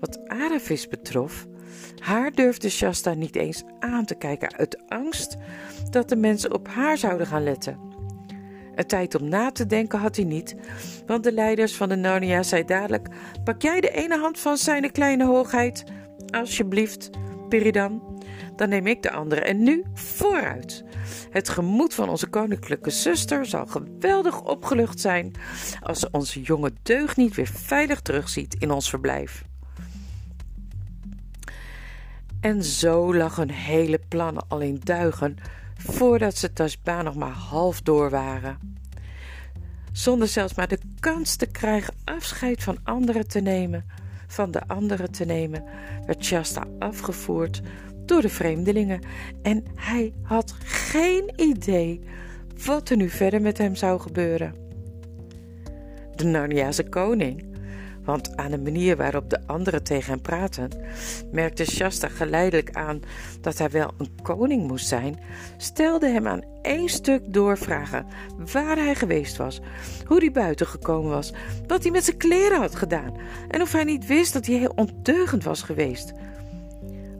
Wat 0.00 0.28
Aravis 0.28 0.88
betrof, 0.88 1.46
haar 1.98 2.32
durfde 2.32 2.68
Shasta 2.68 3.14
niet 3.14 3.36
eens 3.36 3.64
aan 3.78 4.04
te 4.04 4.14
kijken 4.14 4.56
uit 4.56 4.88
angst 4.88 5.36
dat 5.90 6.08
de 6.08 6.16
mensen 6.16 6.54
op 6.54 6.68
haar 6.68 6.98
zouden 6.98 7.26
gaan 7.26 7.44
letten. 7.44 7.78
Een 8.74 8.86
tijd 8.86 9.14
om 9.14 9.28
na 9.28 9.50
te 9.52 9.66
denken 9.66 9.98
had 9.98 10.16
hij 10.16 10.24
niet, 10.24 10.56
want 11.06 11.24
de 11.24 11.32
leiders 11.32 11.76
van 11.76 11.88
de 11.88 11.96
Narnia 11.96 12.42
zei 12.42 12.64
dadelijk: 12.64 13.08
Pak 13.44 13.62
jij 13.62 13.80
de 13.80 13.90
ene 13.90 14.18
hand 14.18 14.38
van 14.38 14.56
zijn 14.56 14.92
kleine 14.92 15.26
hoogheid, 15.26 15.84
alsjeblieft, 16.30 17.10
Piridan. 17.48 18.14
Dan 18.56 18.68
neem 18.68 18.86
ik 18.86 19.02
de 19.02 19.10
andere 19.10 19.40
en 19.40 19.62
nu 19.62 19.84
vooruit. 19.94 20.84
Het 21.30 21.48
gemoed 21.48 21.94
van 21.94 22.08
onze 22.08 22.26
koninklijke 22.26 22.90
zuster 22.90 23.46
zal 23.46 23.66
geweldig 23.66 24.42
opgelucht 24.42 25.00
zijn 25.00 25.32
als 25.82 26.00
ze 26.00 26.08
onze 26.10 26.40
jonge 26.40 26.72
deugniet 26.82 27.34
weer 27.34 27.50
veilig 27.54 28.00
terugziet 28.00 28.54
in 28.58 28.70
ons 28.70 28.90
verblijf. 28.90 29.44
En 32.40 32.64
zo 32.64 33.14
lag 33.14 33.36
hun 33.36 33.50
hele 33.50 34.00
plannen 34.08 34.44
al 34.48 34.60
in 34.60 34.80
duigen 34.84 35.36
voordat 35.76 36.36
ze 36.36 36.52
Tasbaan 36.52 37.04
nog 37.04 37.14
maar 37.14 37.30
half 37.30 37.82
door 37.82 38.10
waren. 38.10 38.58
Zonder 39.92 40.28
zelfs 40.28 40.54
maar 40.54 40.68
de 40.68 40.78
kans 41.00 41.36
te 41.36 41.46
krijgen 41.46 41.94
afscheid 42.04 42.62
van 42.62 42.78
anderen 42.82 43.28
te 43.28 43.40
nemen, 43.40 43.84
van 44.26 44.50
de 44.50 44.66
anderen 44.66 45.10
te 45.10 45.24
nemen, 45.24 45.64
werd 46.06 46.24
Shasta 46.24 46.64
afgevoerd 46.78 47.62
door 48.06 48.20
de 48.20 48.28
vreemdelingen 48.28 49.00
en 49.42 49.64
hij 49.74 50.12
had 50.22 50.54
geen 50.64 51.32
idee 51.36 52.00
wat 52.64 52.90
er 52.90 52.96
nu 52.96 53.08
verder 53.08 53.40
met 53.42 53.58
hem 53.58 53.74
zou 53.74 54.00
gebeuren. 54.00 54.54
De 56.14 56.24
Narniase 56.24 56.88
koning 56.88 57.44
want 58.06 58.36
aan 58.36 58.50
de 58.50 58.58
manier 58.58 58.96
waarop 58.96 59.30
de 59.30 59.46
anderen 59.46 59.82
tegen 59.82 60.12
hem 60.12 60.20
praten, 60.20 60.70
merkte 61.32 61.64
Shasta 61.64 62.08
geleidelijk 62.08 62.70
aan 62.72 63.00
dat 63.40 63.58
hij 63.58 63.70
wel 63.70 63.94
een 63.98 64.10
koning 64.22 64.68
moest 64.68 64.86
zijn, 64.86 65.18
stelde 65.56 66.08
hem 66.08 66.26
aan 66.26 66.42
één 66.62 66.88
stuk 66.88 67.32
doorvragen 67.32 68.06
waar 68.52 68.76
hij 68.76 68.94
geweest 68.94 69.36
was, 69.36 69.60
hoe 70.04 70.18
hij 70.18 70.32
buiten 70.32 70.66
gekomen 70.66 71.10
was, 71.10 71.32
wat 71.66 71.82
hij 71.82 71.92
met 71.92 72.04
zijn 72.04 72.16
kleren 72.16 72.60
had 72.60 72.74
gedaan 72.74 73.14
en 73.48 73.62
of 73.62 73.72
hij 73.72 73.84
niet 73.84 74.06
wist 74.06 74.32
dat 74.32 74.46
hij 74.46 74.56
heel 74.56 74.72
ondeugend 74.74 75.44
was 75.44 75.62
geweest. 75.62 76.12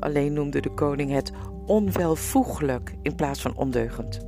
Alleen 0.01 0.33
noemde 0.33 0.61
de 0.61 0.75
koning 0.75 1.13
het 1.13 1.33
onwelvoeglijk 1.67 2.95
in 3.03 3.15
plaats 3.15 3.41
van 3.41 3.57
ondeugend. 3.57 4.21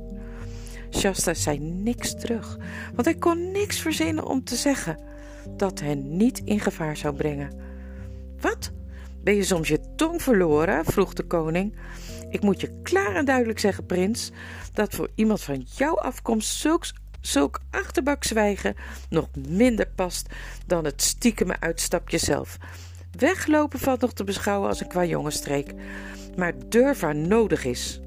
Shasta 0.91 1.33
zei 1.33 1.59
niks 1.59 2.15
terug, 2.15 2.57
want 2.93 3.05
hij 3.05 3.15
kon 3.15 3.51
niks 3.51 3.79
verzinnen 3.79 4.25
om 4.25 4.43
te 4.43 4.55
zeggen 4.55 4.97
dat 5.57 5.79
hen 5.79 6.17
niet 6.17 6.41
in 6.45 6.59
gevaar 6.59 6.97
zou 6.97 7.15
brengen. 7.15 7.51
Wat? 8.39 8.71
Ben 9.23 9.35
je 9.35 9.43
soms 9.43 9.67
je 9.67 9.95
tong 9.95 10.21
verloren? 10.21 10.85
vroeg 10.85 11.13
de 11.13 11.23
koning. 11.23 11.75
Ik 12.29 12.41
moet 12.41 12.61
je 12.61 12.79
klaar 12.83 13.15
en 13.15 13.25
duidelijk 13.25 13.59
zeggen, 13.59 13.85
prins, 13.85 14.31
dat 14.73 14.95
voor 14.95 15.09
iemand 15.15 15.41
van 15.41 15.65
jouw 15.75 15.95
afkomst 15.95 16.57
zulks, 16.57 16.93
zulk 17.21 17.59
achterbakzwijgen 17.71 18.75
nog 19.09 19.29
minder 19.47 19.87
past 19.95 20.29
dan 20.65 20.85
het 20.85 21.01
stiekeme 21.01 21.59
uitstapje 21.59 22.17
zelf. 22.17 22.57
Weglopen 23.17 23.79
valt 23.79 24.01
nog 24.01 24.13
te 24.13 24.23
beschouwen 24.23 24.69
als 24.69 24.81
een 24.81 24.87
kwajongenstreek, 24.87 25.73
maar 26.35 26.53
durf 26.69 27.13
nodig 27.13 27.65
is. 27.65 28.01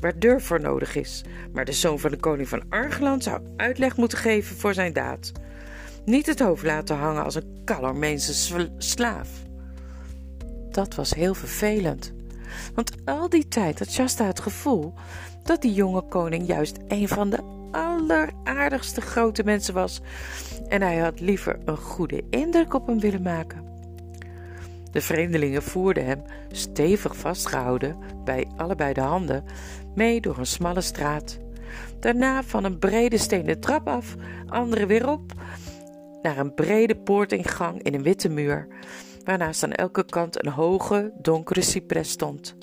Waar 0.00 0.18
durf 0.18 0.44
voor 0.44 0.60
nodig 0.60 0.94
is. 0.94 1.24
Maar 1.52 1.64
de 1.64 1.72
zoon 1.72 1.98
van 1.98 2.10
de 2.10 2.16
koning 2.16 2.48
van 2.48 2.62
Argeland 2.68 3.22
zou 3.22 3.40
uitleg 3.56 3.96
moeten 3.96 4.18
geven 4.18 4.56
voor 4.56 4.74
zijn 4.74 4.92
daad. 4.92 5.32
Niet 6.04 6.26
het 6.26 6.40
hoofd 6.40 6.64
laten 6.64 6.96
hangen 6.96 7.24
als 7.24 7.34
een 7.34 7.60
Calormeense 7.64 8.68
slaaf. 8.78 9.28
Dat 10.70 10.94
was 10.94 11.14
heel 11.14 11.34
vervelend. 11.34 12.12
Want 12.74 12.92
al 13.04 13.28
die 13.28 13.48
tijd 13.48 13.78
had 13.78 13.90
Shasta 13.90 14.26
het 14.26 14.40
gevoel 14.40 14.94
dat 15.42 15.62
die 15.62 15.72
jonge 15.72 16.02
koning 16.02 16.46
juist 16.46 16.76
een 16.88 17.08
van 17.08 17.30
de 17.30 17.38
alleraardigste 17.70 19.00
grote 19.00 19.44
mensen 19.44 19.74
was. 19.74 20.00
En 20.68 20.82
hij 20.82 20.98
had 20.98 21.20
liever 21.20 21.58
een 21.64 21.76
goede 21.76 22.24
indruk 22.30 22.74
op 22.74 22.86
hem 22.86 23.00
willen 23.00 23.22
maken. 23.22 23.70
De 24.90 25.00
vreemdelingen 25.00 25.62
voerden 25.62 26.06
hem, 26.06 26.22
stevig 26.50 27.16
vastgehouden 27.16 27.96
bij 28.24 28.46
allebei 28.56 28.92
de 28.92 29.00
handen, 29.00 29.44
mee 29.94 30.20
door 30.20 30.38
een 30.38 30.46
smalle 30.46 30.80
straat. 30.80 31.38
Daarna 32.00 32.42
van 32.42 32.64
een 32.64 32.78
brede 32.78 33.18
stenen 33.18 33.60
trap 33.60 33.88
af, 33.88 34.14
andere 34.46 34.86
weer 34.86 35.08
op, 35.08 35.32
naar 36.22 36.38
een 36.38 36.54
brede 36.54 36.96
poortingang 36.96 37.82
in 37.82 37.94
een 37.94 38.02
witte 38.02 38.28
muur, 38.28 38.66
waarnaast 39.24 39.62
aan 39.62 39.72
elke 39.72 40.04
kant 40.04 40.44
een 40.44 40.52
hoge, 40.52 41.12
donkere 41.20 41.60
cipres 41.60 42.10
stond. 42.10 42.56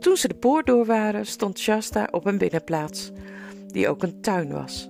Toen 0.00 0.16
ze 0.16 0.28
de 0.28 0.34
poort 0.34 0.66
door 0.66 0.84
waren, 0.84 1.26
stond 1.26 1.58
Shasta 1.58 2.08
op 2.10 2.26
een 2.26 2.38
binnenplaats, 2.38 3.12
die 3.66 3.88
ook 3.88 4.02
een 4.02 4.20
tuin 4.20 4.52
was. 4.52 4.88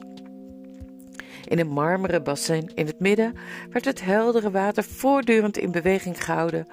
In 1.45 1.59
een 1.59 1.69
marmeren 1.69 2.23
bassin 2.23 2.71
in 2.75 2.87
het 2.87 3.01
midden 3.01 3.35
werd 3.71 3.85
het 3.85 4.05
heldere 4.05 4.51
water 4.51 4.85
voortdurend 4.85 5.59
in 5.59 5.71
beweging 5.71 6.25
gehouden 6.25 6.67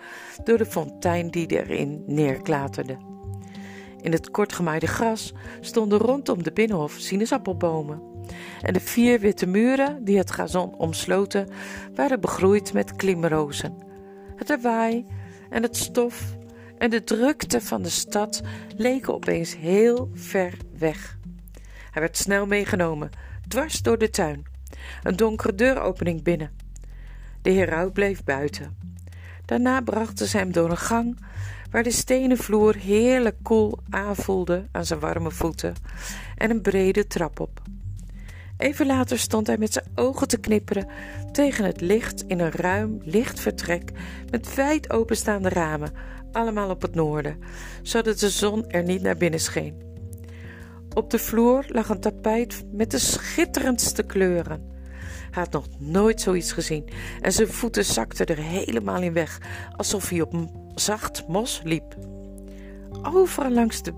door 0.43 0.57
de 0.57 0.65
fontein 0.65 1.29
die 1.29 1.47
erin 1.47 2.03
neerklaterde. 2.07 2.97
In 4.01 4.11
het 4.11 4.31
kortgemaaide 4.31 4.87
gras 4.87 5.33
stonden 5.59 5.99
rondom 5.99 6.43
de 6.43 6.51
binnenhof 6.51 6.93
sinaasappelbomen. 6.97 8.12
En 8.61 8.73
de 8.73 8.79
vier 8.79 9.19
witte 9.19 9.45
muren 9.45 10.03
die 10.03 10.17
het 10.17 10.31
gazon 10.31 10.75
omsloten 10.77 11.47
waren 11.95 12.21
begroeid 12.21 12.73
met 12.73 12.95
klimrozen. 12.95 13.73
Het 14.35 14.49
lawaai 14.49 15.05
en 15.49 15.63
het 15.63 15.77
stof 15.77 16.35
en 16.77 16.89
de 16.89 17.03
drukte 17.03 17.61
van 17.61 17.81
de 17.81 17.89
stad 17.89 18.41
leken 18.77 19.13
opeens 19.13 19.57
heel 19.57 20.09
ver 20.13 20.53
weg. 20.77 21.17
Hij 21.91 22.01
werd 22.01 22.17
snel 22.17 22.45
meegenomen, 22.45 23.09
dwars 23.47 23.81
door 23.81 23.97
de 23.97 24.09
tuin, 24.09 24.45
een 25.03 25.15
donkere 25.15 25.55
deuropening 25.55 26.23
binnen. 26.23 26.51
De 27.41 27.51
heraut 27.51 27.93
bleef 27.93 28.23
buiten. 28.23 28.77
Daarna 29.45 29.81
brachten 29.81 30.27
ze 30.27 30.37
hem 30.37 30.51
door 30.51 30.69
een 30.69 30.77
gang 30.77 31.19
waar 31.71 31.83
de 31.83 31.91
stenen 31.91 32.37
vloer 32.37 32.75
heerlijk 32.75 33.35
koel 33.41 33.79
aanvoelde 33.89 34.67
aan 34.71 34.85
zijn 34.85 34.99
warme 34.99 35.31
voeten 35.31 35.73
en 36.37 36.49
een 36.49 36.61
brede 36.61 37.07
trap 37.07 37.39
op. 37.39 37.61
Even 38.63 38.85
later 38.85 39.19
stond 39.19 39.47
hij 39.47 39.57
met 39.57 39.73
zijn 39.73 39.85
ogen 39.95 40.27
te 40.27 40.37
knipperen 40.37 40.87
tegen 41.31 41.65
het 41.65 41.81
licht 41.81 42.23
in 42.27 42.39
een 42.39 42.51
ruim, 42.51 43.01
licht 43.01 43.39
vertrek 43.39 43.91
met 44.29 44.55
wijd 44.55 44.89
openstaande 44.89 45.49
ramen, 45.49 45.91
allemaal 46.31 46.69
op 46.69 46.81
het 46.81 46.95
noorden, 46.95 47.39
zodat 47.81 48.19
de 48.19 48.29
zon 48.29 48.69
er 48.69 48.83
niet 48.83 49.01
naar 49.01 49.17
binnen 49.17 49.39
scheen. 49.39 49.81
Op 50.93 51.09
de 51.09 51.19
vloer 51.19 51.65
lag 51.67 51.89
een 51.89 51.99
tapijt 51.99 52.63
met 52.71 52.91
de 52.91 52.99
schitterendste 52.99 54.03
kleuren. 54.03 54.71
Hij 55.31 55.43
had 55.43 55.51
nog 55.51 55.67
nooit 55.79 56.21
zoiets 56.21 56.51
gezien 56.51 56.89
en 57.21 57.31
zijn 57.31 57.47
voeten 57.47 57.85
zakten 57.85 58.25
er 58.25 58.37
helemaal 58.37 59.01
in 59.01 59.13
weg, 59.13 59.41
alsof 59.75 60.09
hij 60.09 60.21
op 60.21 60.33
zacht 60.75 61.27
mos 61.27 61.61
liep. 61.63 61.95
Overal 63.01 63.51
langs 63.51 63.81
de 63.81 63.93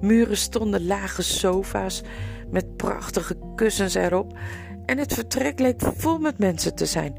muren 0.00 0.36
stonden 0.36 0.86
lage 0.86 1.22
sofa's 1.22 2.02
met 2.50 2.76
prachtige 2.76 3.36
kussens 3.54 3.94
erop 3.94 4.38
en 4.86 4.98
het 4.98 5.14
vertrek 5.14 5.58
leek 5.58 5.80
vol 5.80 6.18
met 6.18 6.38
mensen 6.38 6.74
te 6.74 6.86
zijn. 6.86 7.18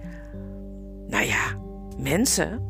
Nou 1.07 1.25
ja, 1.25 1.57
mensen. 1.97 2.67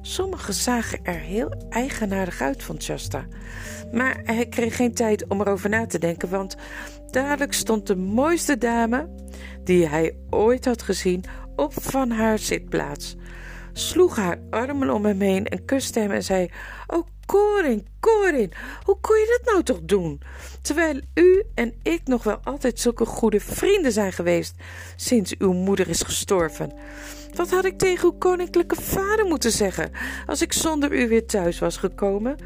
Sommigen 0.00 0.54
zagen 0.54 0.98
er 1.02 1.18
heel 1.18 1.52
eigenaardig 1.70 2.40
uit, 2.40 2.62
vond 2.62 2.82
Shasta. 2.82 3.26
Maar 3.92 4.20
hij 4.24 4.46
kreeg 4.46 4.76
geen 4.76 4.94
tijd 4.94 5.26
om 5.26 5.40
erover 5.40 5.70
na 5.70 5.86
te 5.86 5.98
denken, 5.98 6.28
want 6.28 6.56
dadelijk 7.10 7.52
stond 7.52 7.86
de 7.86 7.96
mooiste 7.96 8.58
dame 8.58 9.08
die 9.64 9.86
hij 9.86 10.16
ooit 10.30 10.64
had 10.64 10.82
gezien 10.82 11.24
op 11.56 11.72
van 11.82 12.10
haar 12.10 12.38
zitplaats, 12.38 13.16
sloeg 13.78 14.16
haar 14.16 14.38
armen 14.50 14.90
om 14.90 15.04
hem 15.04 15.20
heen 15.20 15.46
en 15.46 15.64
kuste 15.64 16.00
hem 16.00 16.10
en 16.10 16.24
zei: 16.24 16.50
Oh, 16.86 17.06
Corin, 17.26 17.86
Corin, 18.00 18.52
hoe 18.82 18.98
kon 19.00 19.16
je 19.16 19.38
dat 19.38 19.52
nou 19.52 19.64
toch 19.64 19.80
doen? 19.82 20.20
Terwijl 20.62 21.00
u 21.14 21.42
en 21.54 21.74
ik 21.82 22.00
nog 22.04 22.22
wel 22.22 22.38
altijd 22.44 22.80
zulke 22.80 23.04
goede 23.04 23.40
vrienden 23.40 23.92
zijn 23.92 24.12
geweest 24.12 24.54
sinds 24.96 25.34
uw 25.38 25.52
moeder 25.52 25.88
is 25.88 26.02
gestorven. 26.02 26.72
Wat 27.34 27.50
had 27.50 27.64
ik 27.64 27.78
tegen 27.78 28.04
uw 28.04 28.18
koninklijke 28.18 28.80
vader 28.80 29.26
moeten 29.26 29.52
zeggen 29.52 29.90
als 30.26 30.42
ik 30.42 30.52
zonder 30.52 30.92
u 30.92 31.08
weer 31.08 31.26
thuis 31.26 31.58
was 31.58 31.76
gekomen? 31.76 32.36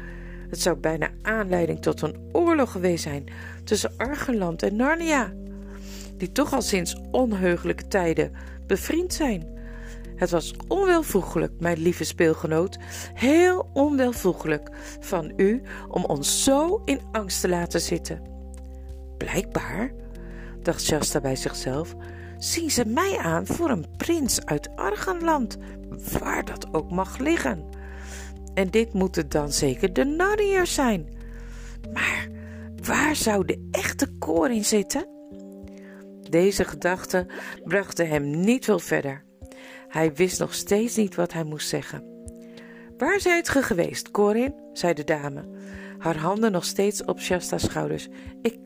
Het 0.49 0.61
zou 0.61 0.75
bijna 0.75 1.09
aanleiding 1.21 1.81
tot 1.81 2.01
een 2.01 2.29
oorlog 2.31 2.71
geweest 2.71 3.03
zijn 3.03 3.25
tussen 3.63 3.93
Argenland 3.97 4.63
en 4.63 4.75
Narnia, 4.75 5.33
die 6.17 6.31
toch 6.31 6.53
al 6.53 6.61
sinds 6.61 6.95
onheugelijke 7.11 7.87
tijden 7.87 8.31
bevriend 8.67 9.13
zijn. 9.13 9.52
Het 10.23 10.31
was 10.31 10.53
onwelvoegelijk, 10.67 11.53
mijn 11.59 11.77
lieve 11.77 12.03
speelgenoot, 12.03 12.77
heel 13.13 13.69
onwelvoegelijk 13.73 14.69
van 14.99 15.33
u 15.35 15.61
om 15.87 16.05
ons 16.05 16.43
zo 16.43 16.81
in 16.85 16.99
angst 17.11 17.41
te 17.41 17.49
laten 17.49 17.81
zitten. 17.81 18.21
Blijkbaar, 19.17 19.91
dacht 20.61 20.81
Shasta 20.81 21.19
bij 21.19 21.35
zichzelf, 21.35 21.95
zien 22.37 22.71
ze 22.71 22.85
mij 22.85 23.17
aan 23.17 23.45
voor 23.45 23.69
een 23.69 23.85
prins 23.97 24.45
uit 24.45 24.75
Argenland, 24.75 25.57
waar 26.19 26.45
dat 26.45 26.73
ook 26.73 26.91
mag 26.91 27.17
liggen. 27.17 27.65
En 28.53 28.69
dit 28.69 28.93
moeten 28.93 29.29
dan 29.29 29.51
zeker 29.51 29.93
de 29.93 30.03
Narniërs 30.03 30.73
zijn. 30.73 31.07
Maar 31.93 32.27
waar 32.83 33.15
zou 33.15 33.45
de 33.45 33.67
echte 33.71 34.07
koor 34.19 34.51
zitten? 34.61 35.07
Deze 36.29 36.63
gedachten 36.63 37.27
brachten 37.63 38.07
hem 38.07 38.39
niet 38.39 38.65
veel 38.65 38.79
verder. 38.79 39.31
Hij 39.93 40.13
wist 40.13 40.39
nog 40.39 40.53
steeds 40.53 40.95
niet 40.95 41.15
wat 41.15 41.33
hij 41.33 41.43
moest 41.43 41.67
zeggen. 41.69 42.03
Waar 42.97 43.19
zijt 43.19 43.49
ge 43.49 43.63
geweest, 43.63 44.11
Corin? 44.11 44.53
zei 44.71 44.93
de 44.93 45.03
dame, 45.03 45.45
haar 45.97 46.17
handen 46.17 46.51
nog 46.51 46.65
steeds 46.65 47.03
op 47.05 47.19
Shasta's 47.19 47.63
schouders. 47.63 48.07
Ik, 48.41 48.59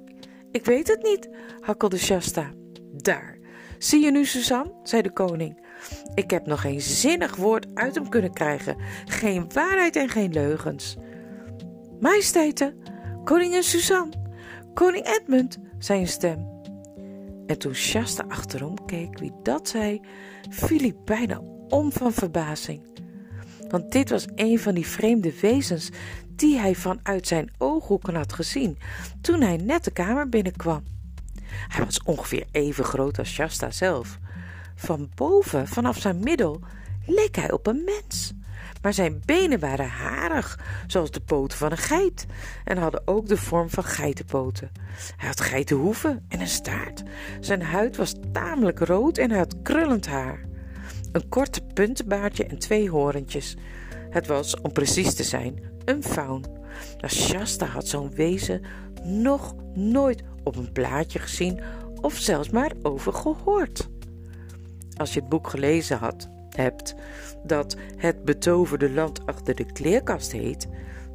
ik 0.51 0.65
weet 0.65 0.87
het 0.87 1.03
niet, 1.03 1.29
hakkelde 1.59 1.97
Shasta. 1.97 2.51
Daar, 2.91 3.37
zie 3.77 4.03
je 4.03 4.11
nu, 4.11 4.25
Suzanne? 4.25 4.73
zei 4.83 5.01
de 5.01 5.11
koning. 5.11 5.65
Ik 6.13 6.29
heb 6.29 6.45
nog 6.45 6.61
geen 6.61 6.81
zinnig 6.81 7.35
woord 7.35 7.67
uit 7.73 7.95
hem 7.95 8.09
kunnen 8.09 8.33
krijgen, 8.33 8.77
geen 9.05 9.53
waarheid 9.53 9.95
en 9.95 10.09
geen 10.09 10.33
leugens. 10.33 10.97
Majesteiten, 11.99 12.77
koningin 13.23 13.63
Suzanne, 13.63 14.13
koning 14.73 15.07
Edmund, 15.07 15.57
zei 15.79 15.99
een 15.99 16.07
stem. 16.07 16.56
En 17.47 17.57
toen 17.57 17.73
Shasta 17.73 18.25
achterom 18.27 18.85
keek 18.85 19.19
wie 19.19 19.33
dat 19.43 19.67
zei, 19.67 20.01
viel 20.49 20.79
hij 20.79 20.95
bijna 21.05 21.41
om 21.67 21.91
van 21.91 22.13
verbazing. 22.13 22.81
Want 23.69 23.91
dit 23.91 24.09
was 24.09 24.25
een 24.35 24.59
van 24.59 24.73
die 24.73 24.87
vreemde 24.87 25.39
wezens 25.39 25.89
die 26.35 26.57
hij 26.57 26.75
vanuit 26.75 27.27
zijn 27.27 27.51
ooghoeken 27.57 28.15
had 28.15 28.33
gezien 28.33 28.77
toen 29.21 29.41
hij 29.41 29.57
net 29.57 29.83
de 29.83 29.91
kamer 29.91 30.29
binnenkwam. 30.29 30.83
Hij 31.67 31.85
was 31.85 32.03
ongeveer 32.03 32.45
even 32.51 32.83
groot 32.83 33.19
als 33.19 33.29
Shasta 33.29 33.71
zelf. 33.71 34.19
Van 34.75 35.09
boven, 35.15 35.67
vanaf 35.67 35.97
zijn 35.97 36.19
middel, 36.19 36.59
leek 37.05 37.35
hij 37.35 37.51
op 37.51 37.67
een 37.67 37.83
mens. 37.83 38.33
Maar 38.81 38.93
zijn 38.93 39.21
benen 39.25 39.59
waren 39.59 39.89
harig, 39.89 40.59
zoals 40.87 41.11
de 41.11 41.19
poten 41.19 41.57
van 41.57 41.71
een 41.71 41.77
geit, 41.77 42.25
en 42.63 42.77
hadden 42.77 43.01
ook 43.05 43.27
de 43.27 43.37
vorm 43.37 43.69
van 43.69 43.83
geitenpoten. 43.83 44.71
Hij 45.17 45.27
had 45.27 45.41
geitenhoeven 45.41 46.25
en 46.27 46.39
een 46.39 46.47
staart. 46.47 47.03
Zijn 47.39 47.61
huid 47.61 47.95
was 47.95 48.13
tamelijk 48.31 48.79
rood 48.79 49.17
en 49.17 49.29
hij 49.29 49.39
had 49.39 49.61
krullend 49.61 50.07
haar. 50.07 50.45
Een 51.11 51.29
korte 51.29 51.61
puntenbaardje 51.73 52.45
en 52.45 52.59
twee 52.59 52.89
horentjes. 52.89 53.55
Het 54.09 54.27
was, 54.27 54.61
om 54.61 54.71
precies 54.71 55.13
te 55.13 55.23
zijn, 55.23 55.59
een 55.85 56.03
faun. 56.03 56.45
Maar 57.01 57.11
Shasta 57.11 57.65
had 57.65 57.87
zo'n 57.87 58.11
wezen 58.13 58.61
nog 59.03 59.55
nooit 59.73 60.23
op 60.43 60.55
een 60.55 60.71
plaatje 60.71 61.19
gezien 61.19 61.61
of 62.01 62.13
zelfs 62.17 62.49
maar 62.49 62.71
over 62.81 63.13
gehoord. 63.13 63.89
Als 64.97 65.13
je 65.13 65.19
het 65.19 65.29
boek 65.29 65.47
gelezen 65.47 65.97
had, 65.97 66.29
hebt 66.57 66.95
dat 67.43 67.75
het 67.97 68.23
betoverde 68.23 68.89
land 68.89 69.25
achter 69.25 69.55
de 69.55 69.71
kleerkast 69.71 70.31
heet, 70.31 70.67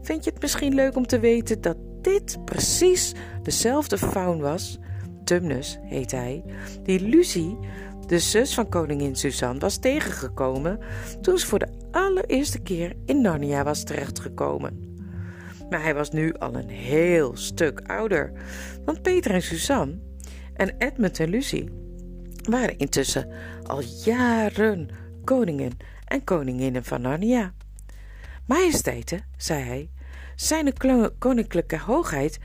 vind 0.02 0.24
je 0.24 0.30
het 0.30 0.42
misschien 0.42 0.74
leuk 0.74 0.96
om 0.96 1.06
te 1.06 1.18
weten 1.18 1.60
dat 1.60 1.76
dit 2.00 2.44
precies 2.44 3.14
dezelfde 3.42 3.98
faun 3.98 4.40
was, 4.40 4.78
Tumnus 5.24 5.78
heet 5.82 6.10
hij, 6.10 6.44
die 6.82 7.00
Lucie, 7.00 7.58
de 8.06 8.18
zus 8.18 8.54
van 8.54 8.68
koningin 8.68 9.16
Suzanne, 9.16 9.60
was 9.60 9.76
tegengekomen 9.76 10.78
toen 11.20 11.38
ze 11.38 11.46
voor 11.46 11.58
de 11.58 11.68
allereerste 11.90 12.58
keer 12.58 12.92
in 13.04 13.20
Narnia 13.20 13.64
was 13.64 13.84
terechtgekomen. 13.84 14.90
Maar 15.70 15.82
hij 15.82 15.94
was 15.94 16.10
nu 16.10 16.34
al 16.34 16.54
een 16.54 16.68
heel 16.68 17.36
stuk 17.36 17.80
ouder, 17.86 18.32
want 18.84 19.02
Peter 19.02 19.30
en 19.30 19.42
Suzanne 19.42 19.98
en 20.54 20.74
Edmund 20.78 21.20
en 21.20 21.28
Lucie 21.28 21.68
waren 22.50 22.78
intussen 22.78 23.28
al 23.62 23.82
jaren 24.04 24.88
koningin 25.24 25.72
en 26.04 26.24
koninginnen 26.24 26.84
van 26.84 27.00
Narnia. 27.00 27.52
Majesteiten, 28.46 29.24
zei 29.36 29.62
hij, 29.62 29.90
zijn 30.36 30.72
koninklijke 31.18 31.78
hoogheid 31.78 32.38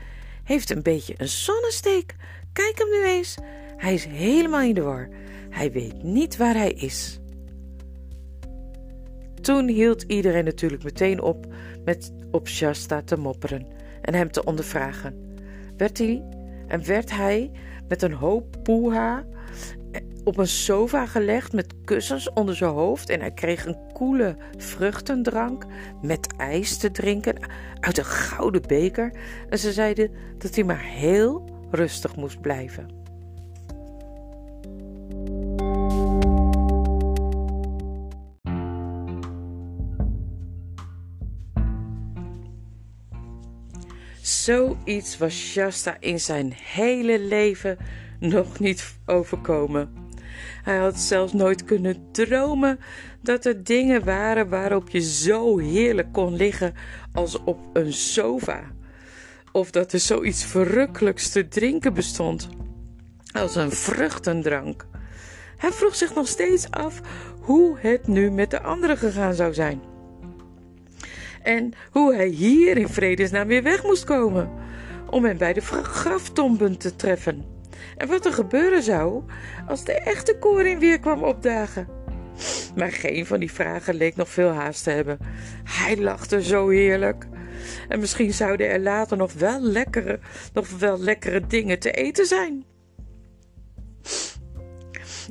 heeft 0.44 0.70
een 0.70 0.82
beetje 0.82 1.14
een 1.16 1.28
zonnesteek. 1.28 2.14
Kijk 2.52 2.78
hem 2.78 2.88
nu 2.88 3.04
eens. 3.04 3.36
Hij 3.76 3.94
is 3.94 4.04
helemaal 4.04 4.60
in 4.60 4.74
de 4.74 4.82
war. 4.82 5.08
Hij 5.50 5.72
weet 5.72 6.02
niet 6.02 6.36
waar 6.36 6.54
hij 6.54 6.72
is. 6.72 7.20
Toen 9.40 9.68
hield 9.68 10.02
iedereen 10.02 10.44
natuurlijk 10.44 10.82
meteen 10.82 11.20
op 11.20 11.46
met 11.84 12.12
op 12.30 12.48
Shasta 12.48 13.02
te 13.02 13.16
mopperen 13.16 13.66
en 14.00 14.14
hem 14.14 14.30
te 14.30 14.44
ondervragen. 14.44 15.36
Werd 15.76 15.98
hij 15.98 16.22
en 16.66 16.86
werd 16.86 17.10
hij 17.10 17.50
met 17.88 18.02
een 18.02 18.12
hoop 18.12 18.56
poeha 18.62 19.24
op 20.28 20.36
een 20.38 20.48
sofa 20.48 21.06
gelegd 21.06 21.52
met 21.52 21.74
kussens 21.84 22.32
onder 22.32 22.56
zijn 22.56 22.70
hoofd 22.70 23.08
en 23.08 23.20
hij 23.20 23.30
kreeg 23.30 23.66
een 23.66 23.92
koele 23.92 24.36
vruchtendrank 24.56 25.66
met 26.02 26.34
ijs 26.36 26.76
te 26.76 26.90
drinken 26.90 27.36
uit 27.80 27.98
een 27.98 28.04
gouden 28.04 28.62
beker. 28.66 29.12
En 29.48 29.58
ze 29.58 29.72
zeiden 29.72 30.10
dat 30.38 30.54
hij 30.54 30.64
maar 30.64 30.82
heel 30.82 31.44
rustig 31.70 32.16
moest 32.16 32.40
blijven. 32.40 32.96
Zoiets 44.22 45.18
was 45.18 45.34
Shasta 45.34 45.96
in 46.00 46.20
zijn 46.20 46.52
hele 46.56 47.20
leven 47.20 47.76
nog 48.18 48.58
niet 48.58 48.98
overkomen. 49.06 49.97
Hij 50.62 50.76
had 50.76 50.98
zelfs 50.98 51.32
nooit 51.32 51.64
kunnen 51.64 52.08
dromen 52.12 52.78
dat 53.22 53.44
er 53.44 53.64
dingen 53.64 54.04
waren 54.04 54.48
waarop 54.48 54.88
je 54.90 55.00
zo 55.00 55.58
heerlijk 55.58 56.12
kon 56.12 56.36
liggen 56.36 56.74
als 57.12 57.42
op 57.44 57.58
een 57.72 57.92
sofa. 57.92 58.60
Of 59.52 59.70
dat 59.70 59.92
er 59.92 60.00
zoiets 60.00 60.44
verrukkelijks 60.44 61.30
te 61.30 61.48
drinken 61.48 61.94
bestond 61.94 62.48
als 63.32 63.54
een 63.54 63.70
vruchtendrank. 63.70 64.86
Hij 65.56 65.72
vroeg 65.72 65.94
zich 65.94 66.14
nog 66.14 66.28
steeds 66.28 66.70
af 66.70 67.00
hoe 67.40 67.78
het 67.78 68.06
nu 68.06 68.30
met 68.30 68.50
de 68.50 68.62
anderen 68.62 68.96
gegaan 68.96 69.34
zou 69.34 69.54
zijn. 69.54 69.80
En 71.42 71.72
hoe 71.90 72.14
hij 72.14 72.28
hier 72.28 72.76
in 72.76 72.88
vredesnaam 72.88 73.46
weer 73.46 73.62
weg 73.62 73.82
moest 73.82 74.04
komen 74.04 74.50
om 75.10 75.24
hem 75.24 75.38
bij 75.38 75.52
de 75.52 75.60
graftomben 75.60 76.78
te 76.78 76.96
treffen 76.96 77.44
en 77.98 78.08
wat 78.08 78.26
er 78.26 78.32
gebeuren 78.32 78.82
zou 78.82 79.22
als 79.66 79.84
de 79.84 79.92
echte 79.92 80.36
koring 80.38 80.80
weer 80.80 81.00
kwam 81.00 81.22
opdagen. 81.22 81.88
Maar 82.76 82.92
geen 82.92 83.26
van 83.26 83.40
die 83.40 83.52
vragen 83.52 83.94
leek 83.94 84.16
nog 84.16 84.28
veel 84.28 84.50
haast 84.50 84.84
te 84.84 84.90
hebben. 84.90 85.18
Hij 85.64 85.96
lachte 85.96 86.42
zo 86.42 86.68
heerlijk. 86.68 87.26
En 87.88 88.00
misschien 88.00 88.32
zouden 88.32 88.70
er 88.70 88.80
later 88.80 89.16
nog 89.16 89.32
wel 89.32 89.60
lekkere, 89.60 90.18
nog 90.52 90.78
wel 90.78 90.98
lekkere 90.98 91.46
dingen 91.46 91.78
te 91.78 91.90
eten 91.90 92.26
zijn. 92.26 92.64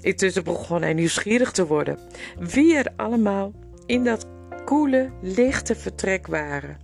Intussen 0.01 0.43
begon 0.43 0.81
hij 0.81 0.93
nieuwsgierig 0.93 1.51
te 1.51 1.67
worden 1.67 1.99
wie 2.39 2.75
er 2.75 2.93
allemaal 2.95 3.53
in 3.85 4.03
dat 4.03 4.25
koele, 4.65 5.11
lichte 5.21 5.75
vertrek 5.75 6.27
waren. 6.27 6.77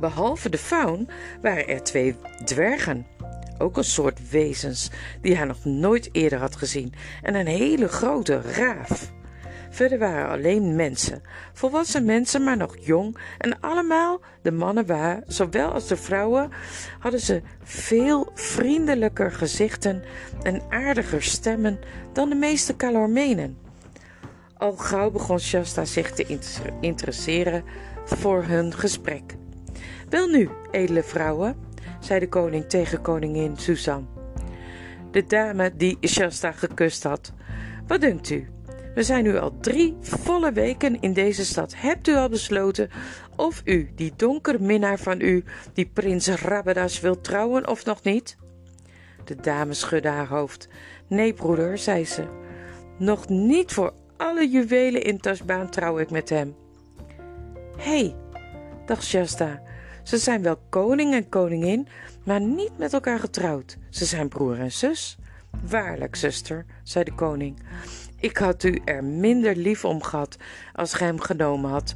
Behalve 0.00 0.48
de 0.48 0.58
faun 0.58 1.08
waren 1.40 1.68
er 1.68 1.82
twee 1.82 2.16
dwergen 2.44 3.06
ook 3.58 3.76
een 3.76 3.84
soort 3.84 4.30
wezens 4.30 4.90
die 5.20 5.36
hij 5.36 5.44
nog 5.44 5.64
nooit 5.64 6.08
eerder 6.12 6.38
had 6.38 6.56
gezien, 6.56 6.92
en 7.22 7.34
een 7.34 7.46
hele 7.46 7.88
grote 7.88 8.40
raaf. 8.40 9.14
Verder 9.70 9.98
waren 9.98 10.28
alleen 10.28 10.76
mensen, 10.76 11.22
volwassen 11.52 12.04
mensen, 12.04 12.44
maar 12.44 12.56
nog 12.56 12.76
jong, 12.80 13.18
en 13.38 13.60
allemaal, 13.60 14.20
de 14.42 14.52
mannen 14.52 14.86
waren, 14.86 15.24
zowel 15.26 15.70
als 15.70 15.86
de 15.86 15.96
vrouwen, 15.96 16.50
hadden 16.98 17.20
ze 17.20 17.42
veel 17.62 18.30
vriendelijker 18.34 19.32
gezichten 19.32 20.02
en 20.42 20.62
aardiger 20.68 21.22
stemmen 21.22 21.78
dan 22.12 22.28
de 22.28 22.34
meeste 22.34 22.76
Calormenen. 22.76 23.58
Al 24.58 24.72
gauw 24.72 25.10
begon 25.10 25.40
Shasta 25.40 25.84
zich 25.84 26.10
te 26.12 26.38
interesseren 26.80 27.64
voor 28.04 28.44
hun 28.44 28.74
gesprek. 28.74 29.34
Welnu, 30.08 30.48
edele 30.70 31.02
vrouwen, 31.02 31.56
zei 32.00 32.20
de 32.20 32.28
koning 32.28 32.68
tegen 32.68 33.02
koningin 33.02 33.56
Suzanne, 33.56 34.06
de 35.10 35.24
dame 35.26 35.76
die 35.76 35.98
Shasta 36.00 36.52
gekust 36.52 37.02
had. 37.02 37.32
Wat 37.86 38.00
denkt 38.00 38.30
u? 38.30 38.48
We 38.94 39.02
zijn 39.02 39.24
nu 39.24 39.38
al 39.38 39.56
drie 39.60 39.96
volle 40.00 40.52
weken 40.52 41.00
in 41.00 41.12
deze 41.12 41.44
stad. 41.44 41.74
Hebt 41.76 42.08
u 42.08 42.14
al 42.14 42.28
besloten 42.28 42.90
of 43.36 43.62
u, 43.64 43.90
die 43.94 44.12
donkere 44.16 44.58
minnaar 44.58 44.98
van 44.98 45.20
u, 45.20 45.44
die 45.72 45.86
prins 45.86 46.28
Rabadas 46.28 47.00
wil 47.00 47.20
trouwen 47.20 47.68
of 47.68 47.84
nog 47.84 48.02
niet? 48.02 48.36
De 49.24 49.36
dame 49.36 49.74
schudde 49.74 50.08
haar 50.08 50.28
hoofd. 50.28 50.68
Nee, 51.06 51.32
broeder, 51.32 51.78
zei 51.78 52.04
ze. 52.04 52.24
Nog 52.98 53.28
niet 53.28 53.72
voor 53.72 53.92
alle 54.16 54.48
juwelen 54.48 55.02
in 55.02 55.20
Tasbaan 55.20 55.70
trouw 55.70 55.98
ik 55.98 56.10
met 56.10 56.28
hem. 56.28 56.54
Hé, 57.76 57.98
hey, 57.98 58.14
dacht 58.86 59.04
Shasta, 59.04 59.62
ze 60.06 60.18
zijn 60.18 60.42
wel 60.42 60.58
koning 60.68 61.14
en 61.14 61.28
koningin, 61.28 61.88
maar 62.24 62.40
niet 62.40 62.78
met 62.78 62.92
elkaar 62.92 63.18
getrouwd. 63.18 63.76
Ze 63.90 64.04
zijn 64.04 64.28
broer 64.28 64.58
en 64.58 64.72
zus. 64.72 65.16
Waarlijk, 65.68 66.16
zuster, 66.16 66.64
zei 66.82 67.04
de 67.04 67.14
koning. 67.14 67.56
Ik 68.20 68.36
had 68.36 68.62
u 68.62 68.80
er 68.84 69.04
minder 69.04 69.56
lief 69.56 69.84
om 69.84 70.02
gehad 70.02 70.36
als 70.72 70.94
gij 70.94 71.06
hem 71.06 71.20
genomen 71.20 71.70
had. 71.70 71.94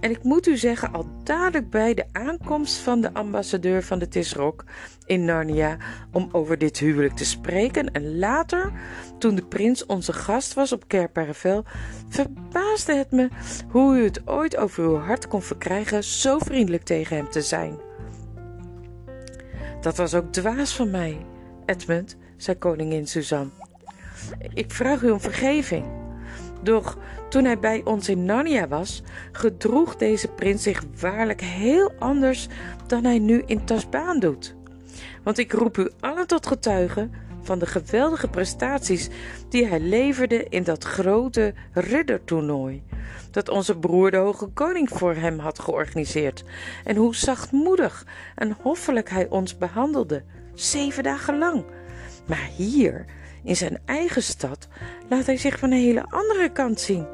En 0.00 0.10
ik 0.10 0.22
moet 0.22 0.46
u 0.46 0.56
zeggen, 0.56 0.92
al 0.92 1.06
dadelijk 1.24 1.70
bij 1.70 1.94
de 1.94 2.04
aankomst 2.12 2.76
van 2.76 3.00
de 3.00 3.14
ambassadeur 3.14 3.82
van 3.82 3.98
de 3.98 4.08
Tisrok 4.08 4.64
in 5.06 5.24
Narnia 5.24 5.76
om 6.12 6.28
over 6.32 6.58
dit 6.58 6.78
huwelijk 6.78 7.16
te 7.16 7.24
spreken 7.24 7.92
en 7.92 8.18
later, 8.18 8.72
toen 9.18 9.34
de 9.34 9.44
prins 9.44 9.86
onze 9.86 10.12
gast 10.12 10.54
was 10.54 10.72
op 10.72 10.88
Kerparavel, 10.88 11.64
verbaasde 12.08 12.94
het 12.94 13.10
me 13.10 13.28
hoe 13.68 13.96
u 13.96 14.04
het 14.04 14.28
ooit 14.28 14.56
over 14.56 14.84
uw 14.84 14.96
hart 14.96 15.28
kon 15.28 15.42
verkrijgen 15.42 16.04
zo 16.04 16.38
vriendelijk 16.38 16.82
tegen 16.82 17.16
hem 17.16 17.30
te 17.30 17.42
zijn. 17.42 17.78
Dat 19.80 19.96
was 19.96 20.14
ook 20.14 20.32
dwaas 20.32 20.74
van 20.74 20.90
mij, 20.90 21.26
Edmund, 21.66 22.16
zei 22.36 22.58
koningin 22.58 23.06
Suzanne. 23.06 23.67
Ik 24.54 24.70
vraag 24.70 25.02
u 25.02 25.10
om 25.10 25.20
vergeving. 25.20 25.84
Doch 26.62 26.98
toen 27.28 27.44
hij 27.44 27.58
bij 27.58 27.80
ons 27.84 28.08
in 28.08 28.24
Narnia 28.24 28.68
was, 28.68 29.02
gedroeg 29.32 29.96
deze 29.96 30.28
prins 30.28 30.62
zich 30.62 30.82
waarlijk 31.00 31.40
heel 31.40 31.92
anders 31.98 32.48
dan 32.86 33.04
hij 33.04 33.18
nu 33.18 33.42
in 33.46 33.64
Tasbaan 33.64 34.20
doet. 34.20 34.56
Want 35.22 35.38
ik 35.38 35.52
roep 35.52 35.76
u 35.76 35.90
allen 36.00 36.26
tot 36.26 36.46
getuigen 36.46 37.12
van 37.42 37.58
de 37.58 37.66
geweldige 37.66 38.28
prestaties 38.28 39.08
die 39.48 39.66
hij 39.66 39.80
leverde 39.80 40.46
in 40.48 40.62
dat 40.62 40.84
grote 40.84 41.54
riddertoernooi 41.72 42.82
dat 43.30 43.48
onze 43.48 43.78
broer 43.78 44.10
de 44.10 44.16
hoge 44.16 44.46
koning 44.46 44.88
voor 44.88 45.14
hem 45.14 45.38
had 45.38 45.58
georganiseerd 45.58 46.44
en 46.84 46.96
hoe 46.96 47.14
zachtmoedig 47.14 48.06
en 48.34 48.56
hoffelijk 48.62 49.10
hij 49.10 49.28
ons 49.28 49.58
behandelde, 49.58 50.22
zeven 50.54 51.02
dagen 51.02 51.38
lang. 51.38 51.64
Maar 52.26 52.48
hier 52.56 53.04
in 53.42 53.56
zijn 53.56 53.78
eigen 53.84 54.22
stad 54.22 54.68
laat 55.08 55.26
hij 55.26 55.36
zich 55.36 55.58
van 55.58 55.70
een 55.70 55.78
hele 55.78 56.04
andere 56.04 56.52
kant 56.52 56.80
zien. 56.80 57.06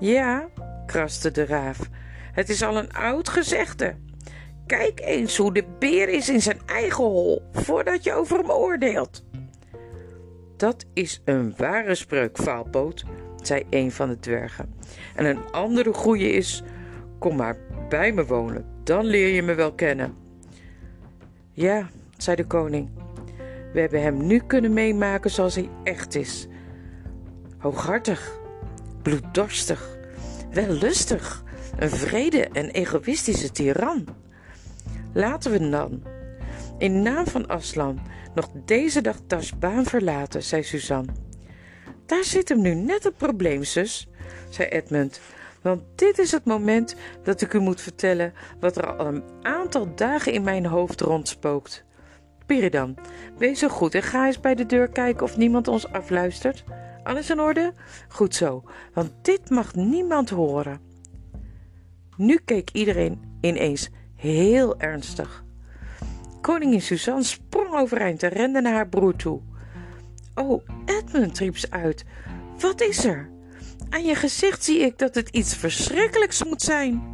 Ja, 0.00 0.48
kraste 0.86 1.30
de 1.30 1.44
raaf, 1.44 1.78
het 2.32 2.48
is 2.48 2.62
al 2.62 2.76
een 2.76 2.92
oud 2.92 3.28
gezegde. 3.28 3.94
Kijk 4.66 5.00
eens 5.00 5.36
hoe 5.36 5.52
de 5.52 5.64
beer 5.78 6.08
is 6.08 6.28
in 6.28 6.42
zijn 6.42 6.60
eigen 6.66 7.04
hol, 7.04 7.42
voordat 7.52 8.04
je 8.04 8.12
over 8.12 8.38
hem 8.38 8.50
oordeelt. 8.50 9.24
Dat 10.56 10.84
is 10.92 11.22
een 11.24 11.54
ware 11.56 11.94
spreuk, 11.94 12.36
Vaalpoot, 12.36 13.04
zei 13.42 13.64
een 13.70 13.92
van 13.92 14.08
de 14.08 14.18
dwergen. 14.18 14.74
En 15.14 15.24
een 15.24 15.50
andere 15.50 15.92
goeie 15.92 16.30
is: 16.30 16.62
Kom 17.18 17.36
maar 17.36 17.56
bij 17.88 18.12
me 18.12 18.26
wonen, 18.26 18.66
dan 18.84 19.04
leer 19.04 19.28
je 19.28 19.42
me 19.42 19.54
wel 19.54 19.72
kennen. 19.72 20.14
Ja, 21.52 21.88
zei 22.16 22.36
de 22.36 22.46
koning, 22.46 22.90
we 23.74 23.80
hebben 23.80 24.02
hem 24.02 24.26
nu 24.26 24.38
kunnen 24.38 24.72
meemaken 24.72 25.30
zoals 25.30 25.54
hij 25.54 25.68
echt 25.84 26.14
is. 26.14 26.46
Hooghartig, 27.58 28.40
bloeddorstig, 29.02 29.96
wellustig, 30.50 31.44
een 31.78 31.90
vrede 31.90 32.48
en 32.48 32.70
egoïstische 32.70 33.50
tiran. 33.50 34.06
Laten 35.12 35.50
we 35.50 35.68
dan, 35.68 36.02
in 36.78 37.02
naam 37.02 37.26
van 37.26 37.46
Aslan, 37.46 38.00
nog 38.34 38.48
deze 38.64 39.00
dag 39.00 39.16
Tasbaan 39.26 39.84
verlaten, 39.84 40.42
zei 40.42 40.62
Suzanne. 40.62 41.12
Daar 42.06 42.24
zit 42.24 42.48
hem 42.48 42.60
nu 42.60 42.74
net 42.74 43.04
het 43.04 43.16
probleem, 43.16 43.64
zus, 43.64 44.08
zei 44.48 44.68
Edmund. 44.68 45.20
Want 45.62 45.82
dit 45.94 46.18
is 46.18 46.32
het 46.32 46.44
moment 46.44 46.96
dat 47.22 47.40
ik 47.40 47.52
u 47.52 47.58
moet 47.58 47.80
vertellen 47.80 48.32
wat 48.60 48.76
er 48.76 48.96
al 48.96 49.06
een 49.06 49.24
aantal 49.42 49.94
dagen 49.94 50.32
in 50.32 50.42
mijn 50.42 50.66
hoofd 50.66 51.00
rondspookt. 51.00 51.83
Wees 53.38 53.58
zo 53.58 53.68
goed 53.68 53.94
en 53.94 54.02
ga 54.02 54.26
eens 54.26 54.40
bij 54.40 54.54
de 54.54 54.66
deur 54.66 54.88
kijken 54.88 55.22
of 55.22 55.36
niemand 55.36 55.68
ons 55.68 55.92
afluistert. 55.92 56.64
Alles 57.02 57.30
in 57.30 57.40
orde? 57.40 57.72
Goed 58.08 58.34
zo, 58.34 58.62
want 58.92 59.10
dit 59.22 59.50
mag 59.50 59.74
niemand 59.74 60.30
horen. 60.30 60.80
Nu 62.16 62.38
keek 62.44 62.70
iedereen 62.72 63.38
ineens 63.40 63.90
heel 64.14 64.80
ernstig. 64.80 65.44
Koningin 66.40 66.82
Suzanne 66.82 67.22
sprong 67.22 67.74
overeind 67.74 68.22
en 68.22 68.28
rende 68.28 68.60
naar 68.60 68.72
haar 68.72 68.88
broer 68.88 69.16
toe. 69.16 69.40
Oh, 70.34 70.62
Edmund, 70.84 71.38
riep 71.38 71.58
ze 71.58 71.70
uit. 71.70 72.04
Wat 72.58 72.80
is 72.80 73.04
er? 73.04 73.30
Aan 73.90 74.04
je 74.04 74.14
gezicht 74.14 74.64
zie 74.64 74.78
ik 74.78 74.98
dat 74.98 75.14
het 75.14 75.28
iets 75.28 75.56
verschrikkelijks 75.56 76.44
moet 76.44 76.62
zijn. 76.62 77.13